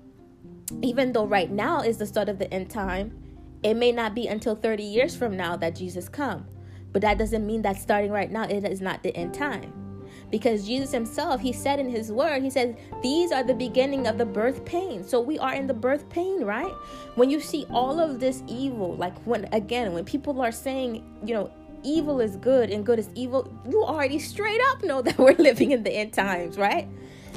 even 0.82 1.12
though 1.12 1.26
right 1.26 1.50
now 1.50 1.80
is 1.80 1.98
the 1.98 2.06
start 2.06 2.28
of 2.28 2.38
the 2.38 2.52
end 2.52 2.70
time, 2.70 3.16
it 3.62 3.74
may 3.74 3.92
not 3.92 4.14
be 4.14 4.26
until 4.26 4.54
30 4.54 4.82
years 4.82 5.16
from 5.16 5.36
now 5.36 5.56
that 5.56 5.74
Jesus 5.74 6.08
come. 6.08 6.46
But 6.92 7.02
that 7.02 7.18
doesn't 7.18 7.46
mean 7.46 7.62
that 7.62 7.76
starting 7.76 8.10
right 8.10 8.30
now 8.30 8.44
it 8.44 8.64
is 8.64 8.80
not 8.80 9.02
the 9.02 9.14
end 9.16 9.34
time 9.34 9.87
because 10.30 10.66
Jesus 10.66 10.90
himself, 10.90 11.40
he 11.40 11.52
said 11.52 11.78
in 11.78 11.88
his 11.88 12.12
word, 12.12 12.42
he 12.42 12.50
said, 12.50 12.78
These 13.02 13.32
are 13.32 13.42
the 13.42 13.54
beginning 13.54 14.06
of 14.06 14.18
the 14.18 14.26
birth 14.26 14.64
pain. 14.64 15.02
So 15.02 15.20
we 15.20 15.38
are 15.38 15.54
in 15.54 15.66
the 15.66 15.74
birth 15.74 16.08
pain, 16.10 16.44
right? 16.44 16.72
When 17.14 17.30
you 17.30 17.40
see 17.40 17.66
all 17.70 17.98
of 17.98 18.20
this 18.20 18.42
evil, 18.46 18.94
like 18.96 19.16
when, 19.26 19.48
again, 19.52 19.92
when 19.92 20.04
people 20.04 20.40
are 20.42 20.52
saying, 20.52 21.04
you 21.24 21.34
know, 21.34 21.50
evil 21.82 22.20
is 22.20 22.36
good 22.36 22.70
and 22.70 22.84
good 22.84 22.98
is 22.98 23.08
evil, 23.14 23.50
you 23.68 23.82
already 23.82 24.18
straight 24.18 24.60
up 24.70 24.82
know 24.82 25.00
that 25.02 25.16
we're 25.16 25.34
living 25.34 25.70
in 25.70 25.82
the 25.82 25.92
end 25.92 26.12
times, 26.12 26.58
right? 26.58 26.88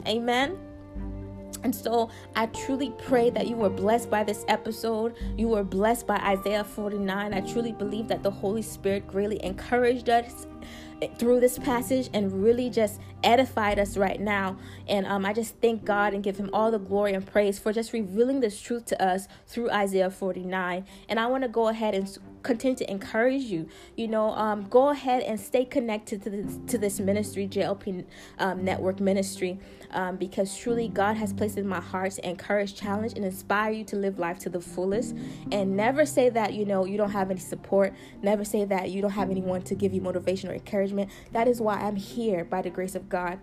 Amen. 0.07 0.57
And 1.63 1.75
so 1.75 2.09
I 2.35 2.47
truly 2.47 2.91
pray 3.05 3.29
that 3.29 3.47
you 3.47 3.55
were 3.55 3.69
blessed 3.69 4.09
by 4.09 4.23
this 4.23 4.43
episode. 4.47 5.15
You 5.37 5.47
were 5.47 5.63
blessed 5.63 6.07
by 6.07 6.17
Isaiah 6.17 6.63
49. 6.63 7.33
I 7.33 7.41
truly 7.41 7.71
believe 7.71 8.07
that 8.07 8.23
the 8.23 8.31
Holy 8.31 8.63
Spirit 8.63 9.07
greatly 9.07 9.43
encouraged 9.43 10.09
us 10.09 10.47
through 11.17 11.39
this 11.39 11.57
passage 11.57 12.09
and 12.13 12.43
really 12.43 12.69
just 12.69 12.99
edified 13.23 13.79
us 13.79 13.97
right 13.97 14.19
now. 14.19 14.57
And 14.87 15.05
um, 15.05 15.25
I 15.25 15.33
just 15.33 15.55
thank 15.61 15.85
God 15.85 16.13
and 16.13 16.23
give 16.23 16.37
Him 16.37 16.49
all 16.53 16.71
the 16.71 16.79
glory 16.79 17.13
and 17.13 17.25
praise 17.25 17.59
for 17.59 17.73
just 17.73 17.93
revealing 17.93 18.39
this 18.39 18.61
truth 18.61 18.85
to 18.87 19.03
us 19.03 19.27
through 19.47 19.71
Isaiah 19.71 20.09
49. 20.09 20.85
And 21.09 21.19
I 21.19 21.27
want 21.27 21.43
to 21.43 21.49
go 21.49 21.67
ahead 21.69 21.95
and 21.95 22.17
continue 22.43 22.75
to 22.77 22.89
encourage 22.89 23.43
you. 23.43 23.67
You 23.95 24.07
know, 24.07 24.31
um, 24.31 24.67
go 24.69 24.89
ahead 24.89 25.23
and 25.23 25.39
stay 25.39 25.65
connected 25.65 26.21
to 26.23 26.29
this 26.29 26.59
to 26.67 26.77
this 26.77 26.99
ministry, 26.99 27.47
JLP 27.47 28.05
um, 28.39 28.63
Network 28.63 28.99
Ministry, 28.99 29.59
um, 29.91 30.17
because 30.17 30.57
truly 30.57 30.87
God 30.87 31.17
has 31.17 31.33
placed 31.33 31.57
in 31.57 31.67
my 31.67 31.79
heart 31.79 32.13
to 32.13 32.27
encourage, 32.27 32.75
challenge, 32.75 33.13
and 33.15 33.25
inspire 33.25 33.71
you 33.71 33.83
to 33.85 33.95
live 33.95 34.19
life 34.19 34.39
to 34.39 34.49
the 34.49 34.61
fullest. 34.61 35.15
And 35.51 35.75
never 35.75 36.05
say 36.05 36.29
that 36.29 36.53
you 36.53 36.65
know 36.65 36.85
you 36.85 36.97
don't 36.97 37.11
have 37.11 37.31
any 37.31 37.39
support. 37.39 37.93
Never 38.21 38.43
say 38.43 38.65
that 38.65 38.91
you 38.91 39.01
don't 39.01 39.11
have 39.11 39.29
anyone 39.29 39.61
to 39.63 39.75
give 39.75 39.93
you 39.93 40.01
motivation 40.01 40.49
or 40.49 40.53
encouragement. 40.53 41.09
That 41.31 41.47
is 41.47 41.61
why 41.61 41.75
I'm 41.75 41.95
here 41.95 42.45
by 42.45 42.61
the 42.61 42.69
grace 42.69 42.95
of 42.95 43.09
God. 43.09 43.39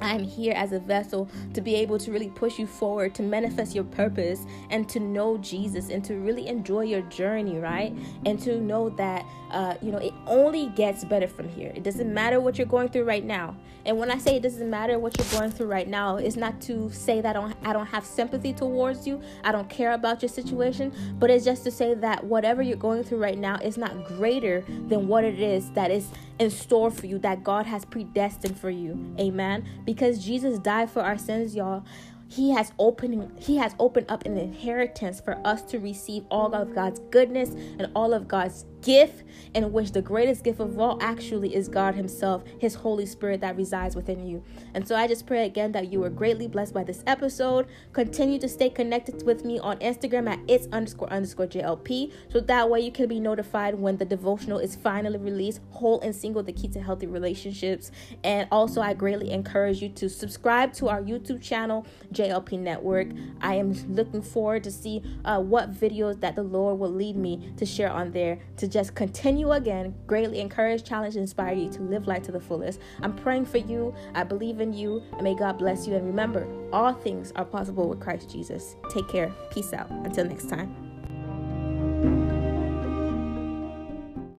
I'm 0.00 0.22
here 0.22 0.54
as 0.54 0.72
a 0.72 0.80
vessel 0.80 1.28
to 1.54 1.60
be 1.60 1.74
able 1.76 1.98
to 1.98 2.12
really 2.12 2.30
push 2.30 2.58
you 2.58 2.66
forward, 2.66 3.14
to 3.16 3.22
manifest 3.22 3.74
your 3.74 3.84
purpose, 3.84 4.46
and 4.70 4.88
to 4.90 5.00
know 5.00 5.38
Jesus, 5.38 5.90
and 5.90 6.04
to 6.04 6.14
really 6.14 6.46
enjoy 6.48 6.82
your 6.82 7.02
journey, 7.02 7.58
right? 7.58 7.92
And 8.24 8.40
to 8.42 8.60
know 8.60 8.90
that, 8.90 9.24
uh, 9.50 9.74
you 9.82 9.90
know, 9.90 9.98
it 9.98 10.14
only 10.26 10.68
gets 10.68 11.04
better 11.04 11.28
from 11.28 11.48
here. 11.48 11.72
It 11.74 11.82
doesn't 11.82 12.12
matter 12.12 12.40
what 12.40 12.58
you're 12.58 12.66
going 12.66 12.88
through 12.88 13.04
right 13.04 13.24
now. 13.24 13.56
And 13.84 13.96
when 13.96 14.10
I 14.10 14.18
say 14.18 14.36
it 14.36 14.42
doesn't 14.42 14.68
matter 14.68 14.98
what 14.98 15.16
you're 15.16 15.40
going 15.40 15.50
through 15.50 15.68
right 15.68 15.88
now, 15.88 16.16
it's 16.16 16.36
not 16.36 16.60
to 16.62 16.90
say 16.90 17.20
that 17.20 17.36
I 17.36 17.40
don't, 17.40 17.56
I 17.64 17.72
don't 17.72 17.86
have 17.86 18.04
sympathy 18.04 18.52
towards 18.52 19.06
you, 19.06 19.20
I 19.44 19.52
don't 19.52 19.68
care 19.70 19.92
about 19.92 20.20
your 20.20 20.28
situation, 20.28 20.92
but 21.18 21.30
it's 21.30 21.44
just 21.44 21.64
to 21.64 21.70
say 21.70 21.94
that 21.94 22.24
whatever 22.24 22.60
you're 22.60 22.76
going 22.76 23.02
through 23.02 23.22
right 23.22 23.38
now 23.38 23.56
is 23.56 23.78
not 23.78 24.04
greater 24.04 24.62
than 24.88 25.08
what 25.08 25.24
it 25.24 25.40
is 25.40 25.70
that 25.70 25.90
is 25.90 26.10
in 26.38 26.50
store 26.50 26.90
for 26.90 27.06
you 27.06 27.18
that 27.18 27.42
God 27.42 27.66
has 27.66 27.84
predestined 27.84 28.58
for 28.58 28.70
you. 28.70 29.14
Amen. 29.18 29.66
Because 29.88 30.22
Jesus 30.22 30.58
died 30.58 30.90
for 30.90 31.00
our 31.00 31.16
sins, 31.16 31.56
y'all 31.56 31.82
he 32.30 32.50
has 32.50 32.72
opened 32.78 33.32
he 33.40 33.56
has 33.56 33.74
opened 33.78 34.04
up 34.10 34.26
an 34.26 34.36
inheritance 34.36 35.18
for 35.18 35.40
us 35.46 35.62
to 35.62 35.78
receive 35.78 36.24
all 36.30 36.54
of 36.54 36.74
God's 36.74 37.00
goodness 37.10 37.50
and 37.78 37.90
all 37.96 38.12
of 38.12 38.28
God's 38.28 38.66
gift 38.88 39.22
in 39.52 39.70
which 39.70 39.92
the 39.92 40.00
greatest 40.00 40.42
gift 40.42 40.60
of 40.60 40.78
all 40.78 40.98
actually 41.02 41.54
is 41.54 41.68
God 41.68 41.94
himself 41.94 42.42
his 42.58 42.74
holy 42.74 43.04
spirit 43.04 43.42
that 43.42 43.54
resides 43.54 43.94
within 43.94 44.26
you. 44.26 44.42
And 44.72 44.88
so 44.88 44.96
I 44.96 45.06
just 45.06 45.26
pray 45.26 45.44
again 45.44 45.72
that 45.72 45.92
you 45.92 46.00
were 46.00 46.08
greatly 46.08 46.48
blessed 46.48 46.72
by 46.72 46.84
this 46.84 47.04
episode. 47.06 47.66
Continue 47.92 48.38
to 48.38 48.48
stay 48.48 48.70
connected 48.70 49.26
with 49.26 49.44
me 49.44 49.58
on 49.58 49.76
Instagram 49.80 50.30
at 50.30 50.40
it's 50.48 50.66
underscore 50.72 51.10
underscore 51.12 51.46
JLP 51.46 52.12
so 52.30 52.40
that 52.40 52.70
way 52.70 52.80
you 52.80 52.90
can 52.90 53.08
be 53.08 53.20
notified 53.20 53.74
when 53.74 53.98
the 53.98 54.06
devotional 54.06 54.58
is 54.58 54.74
finally 54.74 55.18
released 55.18 55.60
whole 55.70 56.00
and 56.00 56.16
single 56.16 56.42
the 56.42 56.52
key 56.52 56.68
to 56.68 56.80
healthy 56.80 57.06
relationships. 57.06 57.90
And 58.24 58.48
also 58.50 58.80
I 58.80 58.94
greatly 58.94 59.32
encourage 59.32 59.82
you 59.82 59.90
to 59.90 60.08
subscribe 60.08 60.72
to 60.74 60.88
our 60.88 61.02
YouTube 61.02 61.42
channel 61.42 61.86
JLP 62.14 62.58
Network. 62.58 63.08
I 63.42 63.56
am 63.56 63.74
looking 63.94 64.22
forward 64.22 64.64
to 64.64 64.70
see 64.70 65.02
uh, 65.26 65.40
what 65.40 65.74
videos 65.74 66.20
that 66.20 66.36
the 66.36 66.42
Lord 66.42 66.78
will 66.78 66.92
lead 66.92 67.16
me 67.16 67.52
to 67.58 67.66
share 67.66 67.90
on 67.90 68.12
there 68.12 68.38
to 68.56 68.77
just 68.78 68.94
continue 68.94 69.50
again, 69.50 69.92
greatly 70.06 70.38
encourage, 70.38 70.84
challenge, 70.84 71.16
inspire 71.16 71.52
you 71.52 71.68
to 71.68 71.82
live 71.82 72.06
life 72.06 72.22
to 72.22 72.30
the 72.30 72.38
fullest. 72.38 72.78
I'm 73.02 73.16
praying 73.16 73.46
for 73.46 73.58
you. 73.58 73.92
I 74.14 74.22
believe 74.22 74.60
in 74.60 74.72
you. 74.72 75.02
And 75.14 75.22
may 75.22 75.34
God 75.34 75.58
bless 75.58 75.88
you. 75.88 75.96
And 75.96 76.06
remember, 76.06 76.46
all 76.72 76.92
things 76.92 77.32
are 77.34 77.44
possible 77.44 77.88
with 77.88 77.98
Christ 77.98 78.30
Jesus. 78.30 78.76
Take 78.94 79.08
care. 79.08 79.34
Peace 79.50 79.72
out. 79.72 79.90
Until 79.90 80.26
next 80.26 80.48
time. 80.48 80.87